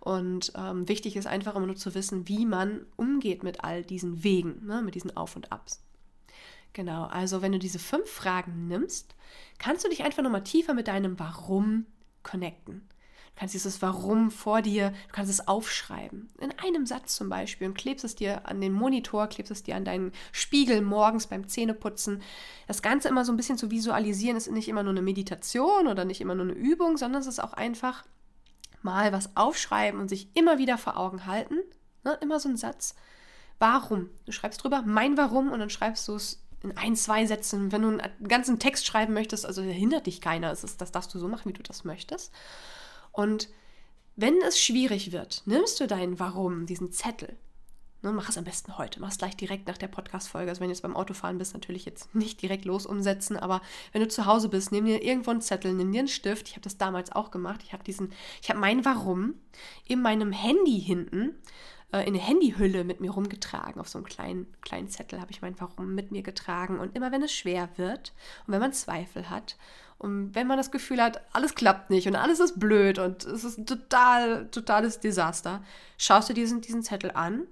Und 0.02 0.52
ähm, 0.56 0.88
wichtig 0.90 1.16
ist 1.16 1.28
einfach 1.28 1.56
immer 1.56 1.68
nur 1.68 1.76
zu 1.76 1.96
wissen, 1.96 2.28
wie 2.28 2.46
man 2.46 2.86
umgeht 2.96 3.44
mit 3.44 3.64
all 3.64 3.84
diesen 3.84 4.24
Wegen, 4.24 4.66
ne, 4.66 4.82
mit 4.82 4.96
diesen 4.96 5.16
Auf 5.16 5.36
und 5.36 5.52
Abs. 5.52 5.84
Genau, 6.74 7.06
also 7.06 7.42
wenn 7.42 7.54
du 7.54 7.60
diese 7.60 7.80
fünf 7.80 8.10
Fragen 8.10 8.68
nimmst, 8.68 9.16
kannst 9.58 9.84
du 9.84 9.90
dich 9.90 10.04
einfach 10.04 10.22
nochmal 10.22 10.44
tiefer 10.44 10.74
mit 10.74 10.88
deinem 10.88 11.18
Warum 11.18 11.86
connecten 12.22 12.88
kannst 13.38 13.54
dieses 13.54 13.82
Warum 13.82 14.32
vor 14.32 14.62
dir, 14.62 14.90
du 14.90 15.14
kannst 15.14 15.32
es 15.32 15.48
aufschreiben. 15.48 16.30
In 16.40 16.52
einem 16.60 16.86
Satz 16.86 17.16
zum 17.16 17.30
Beispiel 17.30 17.68
und 17.68 17.78
klebst 17.78 18.04
es 18.04 18.16
dir 18.16 18.48
an 18.48 18.60
den 18.60 18.74
Monitor, 18.74 19.28
klebst 19.28 19.52
es 19.52 19.64
dir 19.64 19.76
an 19.76 19.86
deinen 19.86 20.12
Spiegel 20.32 20.82
morgens 20.82 21.28
beim 21.28 21.48
Zähneputzen. 21.48 22.22
Das 22.68 22.82
Ganze 22.82 23.08
immer 23.08 23.26
so 23.26 23.32
ein 23.32 23.38
bisschen 23.38 23.58
zu 23.58 23.72
visualisieren 23.72 24.38
ist 24.38 24.52
nicht 24.52 24.68
immer 24.68 24.84
nur 24.84 24.92
eine 24.92 25.02
Meditation 25.02 25.88
oder 25.88 26.04
nicht 26.04 26.20
immer 26.20 26.36
nur 26.36 26.46
eine 26.46 26.54
Übung, 26.54 26.98
sondern 26.98 27.22
es 27.22 27.28
ist 27.28 27.40
auch 27.40 27.54
einfach 27.54 28.04
mal 28.82 29.14
was 29.14 29.36
aufschreiben 29.36 30.00
und 30.00 30.10
sich 30.10 30.30
immer 30.36 30.58
wieder 30.58 30.78
vor 30.78 30.98
Augen 30.98 31.26
halten. 31.26 31.58
Ne? 32.04 32.18
Immer 32.22 32.40
so 32.40 32.50
ein 32.50 32.58
Satz. 32.58 32.96
Warum? 33.60 34.10
Du 34.26 34.32
schreibst 34.32 34.64
drüber 34.64 34.84
mein 34.86 35.18
Warum 35.18 35.52
und 35.52 35.60
dann 35.60 35.70
schreibst 35.70 36.08
du 36.08 36.16
es 36.16 36.44
in 36.64 36.76
ein, 36.76 36.96
zwei 36.96 37.26
Sätzen. 37.26 37.72
Wenn 37.72 37.82
du 37.82 37.88
einen 37.90 38.28
ganzen 38.28 38.60
Text 38.60 38.86
schreiben 38.86 39.14
möchtest, 39.14 39.46
also 39.46 39.62
hindert 39.62 40.08
dich 40.08 40.22
keiner. 40.22 40.50
das 40.50 40.92
darfst 40.92 41.14
du 41.14 41.20
so 41.20 41.28
machen, 41.28 41.50
wie 41.50 41.54
du 41.54 41.64
das 41.64 41.84
möchtest. 41.84 42.32
Und 43.18 43.50
wenn 44.16 44.40
es 44.44 44.62
schwierig 44.62 45.12
wird, 45.12 45.42
nimmst 45.46 45.80
du 45.80 45.88
dein 45.88 46.20
Warum, 46.20 46.68
diesen 46.68 46.92
Zettel, 46.92 47.36
ne, 48.04 48.12
mach 48.12 48.30
es 48.30 48.38
am 48.38 48.44
besten 48.44 48.78
heute, 48.78 49.00
mach 49.02 49.10
es 49.10 49.18
gleich 49.18 49.36
direkt 49.36 49.68
nach 49.68 49.80
der 49.80 49.88
Podcast-Folge. 49.88 50.52
Also 50.52 50.62
wenn 50.62 50.68
du 50.68 50.74
jetzt 50.74 50.84
beim 50.84 50.96
Autofahren 50.96 51.40
bist, 51.40 51.56
natürlich 51.56 51.84
jetzt 51.86 52.14
nicht 52.14 52.40
direkt 52.44 52.66
los 52.66 52.86
umsetzen, 52.86 53.36
aber 53.36 53.62
wenn 53.92 54.04
du 54.04 54.08
zu 54.08 54.28
Hause 54.28 54.50
bist, 54.50 54.72
nimm 54.72 54.86
dir 54.86 55.02
irgendwo 55.02 55.32
einen 55.32 55.42
Zettel, 55.42 55.74
nimm 55.74 55.92
dir 55.92 56.00
einen 56.00 56.08
Stift. 56.08 56.48
Ich 56.48 56.54
habe 56.54 56.62
das 56.62 56.78
damals 56.78 57.12
auch 57.12 57.32
gemacht. 57.32 57.62
Ich 57.64 57.74
habe 57.74 57.84
diesen, 57.84 58.14
mein 58.56 58.86
Warum 58.86 59.34
in 59.88 60.00
meinem 60.00 60.32
Handy 60.32 60.80
hinten 60.80 61.34
äh, 61.92 62.02
in 62.02 62.10
eine 62.10 62.20
Handyhülle 62.20 62.84
mit 62.84 63.02
mir 63.02 63.10
rumgetragen. 63.10 63.82
Auf 63.82 63.90
so 63.90 63.98
einem 63.98 64.06
kleinen, 64.06 64.46
kleinen 64.62 64.90
Zettel 64.90 65.20
habe 65.20 65.32
ich 65.32 65.42
mein 65.42 65.60
Warum 65.60 65.96
mit 65.96 66.12
mir 66.12 66.22
getragen. 66.22 66.80
Und 66.80 66.96
immer 66.96 67.12
wenn 67.12 67.24
es 67.24 67.34
schwer 67.34 67.68
wird 67.78 68.14
und 68.46 68.54
wenn 68.54 68.62
man 68.62 68.74
Zweifel 68.74 69.32
hat 69.32 69.58
und 69.98 70.36
wenn 70.36 70.48
man 70.48 70.58
das 70.58 70.72
Gefühl 70.72 71.02
hat, 71.02 71.22
alles 71.34 71.56
klappt 71.56 71.90
nicht 71.90 72.08
und 72.08 72.16
alles 72.16 72.40
ist 72.40 72.60
blöd 72.60 73.00
und 73.00 73.26
es 73.26 73.44
ist 73.44 73.58
ein 73.58 73.66
total, 73.66 74.48
totales 74.50 75.00
Desaster, 75.00 75.64
schaust 75.98 76.30
du 76.30 76.34
diesen, 76.34 76.62
diesen 76.62 76.84
Zettel 76.84 77.12
an 77.12 77.48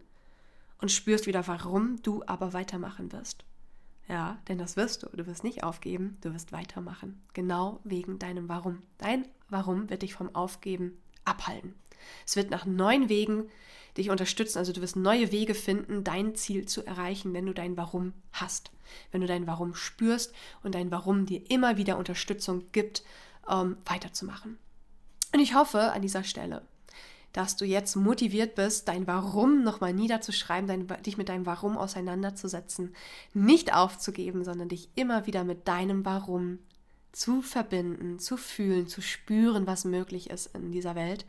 und 0.79 0.91
spürst 0.91 1.25
wieder, 1.25 1.47
warum 1.47 2.01
du 2.03 2.23
aber 2.27 2.53
weitermachen 2.53 3.11
wirst. 3.11 3.43
Ja, 4.07 4.37
denn 4.47 4.59
das 4.59 4.77
wirst 4.77 5.01
du. 5.01 5.07
Du 5.07 5.25
wirst 5.25 5.43
nicht 5.43 5.63
aufgeben, 5.63 6.17
du 6.21 6.31
wirst 6.33 6.51
weitermachen. 6.51 7.19
Genau 7.33 7.79
wegen 7.83 8.19
deinem 8.19 8.47
Warum. 8.47 8.83
Dein 8.99 9.27
Warum 9.49 9.89
wird 9.89 10.03
dich 10.03 10.13
vom 10.13 10.33
Aufgeben 10.35 10.97
abhalten. 11.25 11.75
Es 12.25 12.35
wird 12.35 12.49
nach 12.49 12.65
neuen 12.65 13.09
Wegen 13.09 13.49
dich 13.97 14.09
unterstützen. 14.09 14.57
Also 14.57 14.73
du 14.73 14.81
wirst 14.81 14.95
neue 14.95 15.31
Wege 15.31 15.53
finden, 15.53 16.03
dein 16.03 16.35
Ziel 16.35 16.65
zu 16.65 16.85
erreichen, 16.85 17.33
wenn 17.33 17.45
du 17.45 17.53
dein 17.53 17.77
Warum 17.77 18.13
hast. 18.31 18.71
Wenn 19.11 19.21
du 19.21 19.27
dein 19.27 19.47
Warum 19.47 19.75
spürst 19.75 20.33
und 20.63 20.75
dein 20.75 20.91
Warum 20.91 21.25
dir 21.25 21.49
immer 21.49 21.77
wieder 21.77 21.97
Unterstützung 21.97 22.63
gibt, 22.71 23.03
ähm, 23.49 23.77
weiterzumachen. 23.85 24.57
Und 25.33 25.39
ich 25.39 25.55
hoffe 25.55 25.91
an 25.91 26.01
dieser 26.01 26.23
Stelle, 26.23 26.61
dass 27.33 27.57
du 27.57 27.65
jetzt 27.65 27.95
motiviert 27.95 28.55
bist, 28.55 28.87
dein 28.87 29.07
Warum 29.07 29.63
nochmal 29.63 29.93
niederzuschreiben, 29.93 30.67
dein, 30.67 31.03
dich 31.03 31.17
mit 31.17 31.27
deinem 31.27 31.45
Warum 31.45 31.77
auseinanderzusetzen, 31.77 32.95
nicht 33.33 33.73
aufzugeben, 33.73 34.45
sondern 34.45 34.69
dich 34.69 34.89
immer 34.95 35.25
wieder 35.25 35.43
mit 35.43 35.67
deinem 35.67 36.05
Warum 36.05 36.59
zu 37.15 37.41
verbinden, 37.41 38.19
zu 38.19 38.37
fühlen, 38.37 38.87
zu 38.87 39.01
spüren, 39.01 39.67
was 39.67 39.85
möglich 39.85 40.29
ist 40.29 40.55
in 40.55 40.71
dieser 40.71 40.95
Welt 40.95 41.25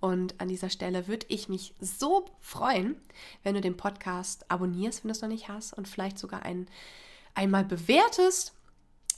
und 0.00 0.40
an 0.40 0.48
dieser 0.48 0.70
Stelle 0.70 1.06
würde 1.06 1.26
ich 1.28 1.48
mich 1.48 1.74
so 1.78 2.24
freuen, 2.40 2.96
wenn 3.42 3.54
du 3.54 3.60
den 3.60 3.76
Podcast 3.76 4.50
abonnierst, 4.50 5.04
wenn 5.04 5.10
du 5.10 5.12
es 5.12 5.20
noch 5.20 5.28
nicht 5.28 5.48
hast 5.48 5.74
und 5.74 5.86
vielleicht 5.86 6.18
sogar 6.18 6.42
ein, 6.42 6.66
einmal 7.34 7.64
bewertest. 7.64 8.54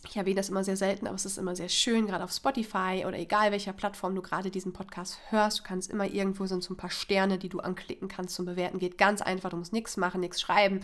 Ich 0.09 0.17
erwähne 0.17 0.37
das 0.37 0.49
immer 0.49 0.65
sehr 0.65 0.77
selten, 0.77 1.07
aber 1.07 1.15
es 1.15 1.25
ist 1.25 1.39
immer 1.39 1.55
sehr 1.55 1.69
schön, 1.69 2.09
gerade 2.09 2.25
auf 2.25 2.33
Spotify 2.33 3.05
oder 3.07 3.17
egal 3.17 3.53
welcher 3.53 3.73
Plattform 3.73 4.17
du 4.17 4.23
gerade 4.23 4.51
diesen 4.51 4.73
Podcast 4.73 5.21
hörst. 5.29 5.61
Du 5.61 5.63
kannst 5.63 5.89
immer 5.89 6.07
irgendwo 6.07 6.47
sind 6.47 6.65
so 6.65 6.75
ein 6.75 6.77
paar 6.77 6.91
Sterne, 6.91 7.39
die 7.39 7.49
du 7.49 7.61
anklicken 7.61 8.09
kannst 8.09 8.35
zum 8.35 8.45
Bewerten. 8.45 8.81
Geht 8.81 8.99
ganz 8.99 9.23
einfach, 9.23 9.51
du 9.51 9.57
musst 9.57 9.73
nichts 9.73 9.97
machen, 9.97 10.21
nichts 10.21 10.41
schreiben. 10.41 10.81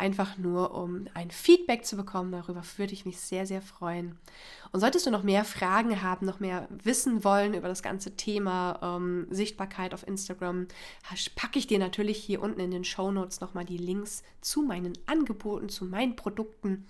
Einfach 0.00 0.38
nur, 0.38 0.74
um 0.74 1.08
ein 1.12 1.30
Feedback 1.30 1.84
zu 1.84 1.94
bekommen. 1.94 2.32
Darüber 2.32 2.62
würde 2.78 2.94
ich 2.94 3.04
mich 3.04 3.20
sehr, 3.20 3.44
sehr 3.44 3.60
freuen. 3.60 4.18
Und 4.72 4.80
solltest 4.80 5.04
du 5.04 5.10
noch 5.10 5.22
mehr 5.22 5.44
Fragen 5.44 6.00
haben, 6.00 6.24
noch 6.24 6.40
mehr 6.40 6.68
wissen 6.70 7.22
wollen 7.22 7.52
über 7.52 7.68
das 7.68 7.82
ganze 7.82 8.16
Thema 8.16 8.78
ähm, 8.82 9.26
Sichtbarkeit 9.28 9.92
auf 9.92 10.08
Instagram, 10.08 10.68
packe 11.36 11.58
ich 11.58 11.66
dir 11.66 11.78
natürlich 11.78 12.16
hier 12.16 12.40
unten 12.40 12.60
in 12.60 12.70
den 12.70 12.84
Show 12.84 13.12
Notes 13.12 13.42
nochmal 13.42 13.66
die 13.66 13.76
Links 13.76 14.22
zu 14.40 14.62
meinen 14.62 14.94
Angeboten, 15.04 15.68
zu 15.68 15.84
meinen 15.84 16.16
Produkten. 16.16 16.86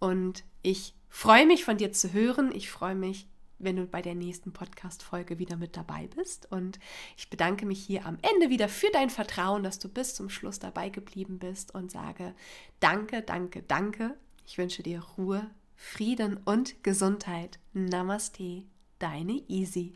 Und 0.00 0.42
ich 0.62 0.94
freue 1.08 1.46
mich 1.46 1.64
von 1.64 1.76
dir 1.76 1.92
zu 1.92 2.12
hören. 2.12 2.50
Ich 2.52 2.68
freue 2.68 2.96
mich, 2.96 3.28
wenn 3.60 3.76
du 3.76 3.86
bei 3.86 4.02
der 4.02 4.14
nächsten 4.14 4.52
Podcast-Folge 4.52 5.38
wieder 5.38 5.56
mit 5.56 5.76
dabei 5.76 6.08
bist. 6.08 6.50
Und 6.50 6.78
ich 7.16 7.30
bedanke 7.30 7.66
mich 7.66 7.80
hier 7.80 8.06
am 8.06 8.18
Ende 8.22 8.50
wieder 8.50 8.68
für 8.68 8.90
dein 8.92 9.10
Vertrauen, 9.10 9.62
dass 9.62 9.78
du 9.78 9.88
bis 9.88 10.14
zum 10.14 10.30
Schluss 10.30 10.58
dabei 10.58 10.88
geblieben 10.88 11.38
bist 11.38 11.74
und 11.74 11.90
sage 11.90 12.34
Danke, 12.80 13.22
danke, 13.22 13.62
danke. 13.62 14.16
Ich 14.46 14.58
wünsche 14.58 14.82
dir 14.82 15.02
Ruhe, 15.16 15.50
Frieden 15.76 16.38
und 16.44 16.82
Gesundheit. 16.82 17.58
Namaste, 17.72 18.64
deine 18.98 19.42
Easy. 19.48 19.94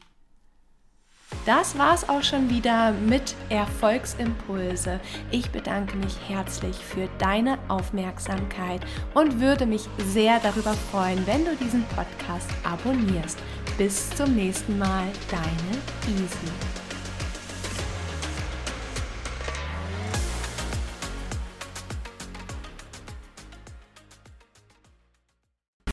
Das 1.46 1.78
war's 1.78 2.08
auch 2.08 2.22
schon 2.22 2.48
wieder 2.50 2.92
mit 2.92 3.34
Erfolgsimpulse. 3.50 5.00
Ich 5.30 5.50
bedanke 5.50 5.96
mich 5.96 6.16
herzlich 6.26 6.76
für 6.76 7.08
deine 7.18 7.58
Aufmerksamkeit 7.68 8.80
und 9.14 9.40
würde 9.40 9.66
mich 9.66 9.88
sehr 9.98 10.40
darüber 10.40 10.74
freuen, 10.90 11.26
wenn 11.26 11.44
du 11.44 11.54
diesen 11.56 11.84
Podcast 11.94 12.48
abonnierst. 12.62 13.38
Bis 13.76 14.10
zum 14.10 14.34
nächsten 14.34 14.78
Mal, 14.78 15.06
deine 15.30 16.16
Easy. 16.16 16.83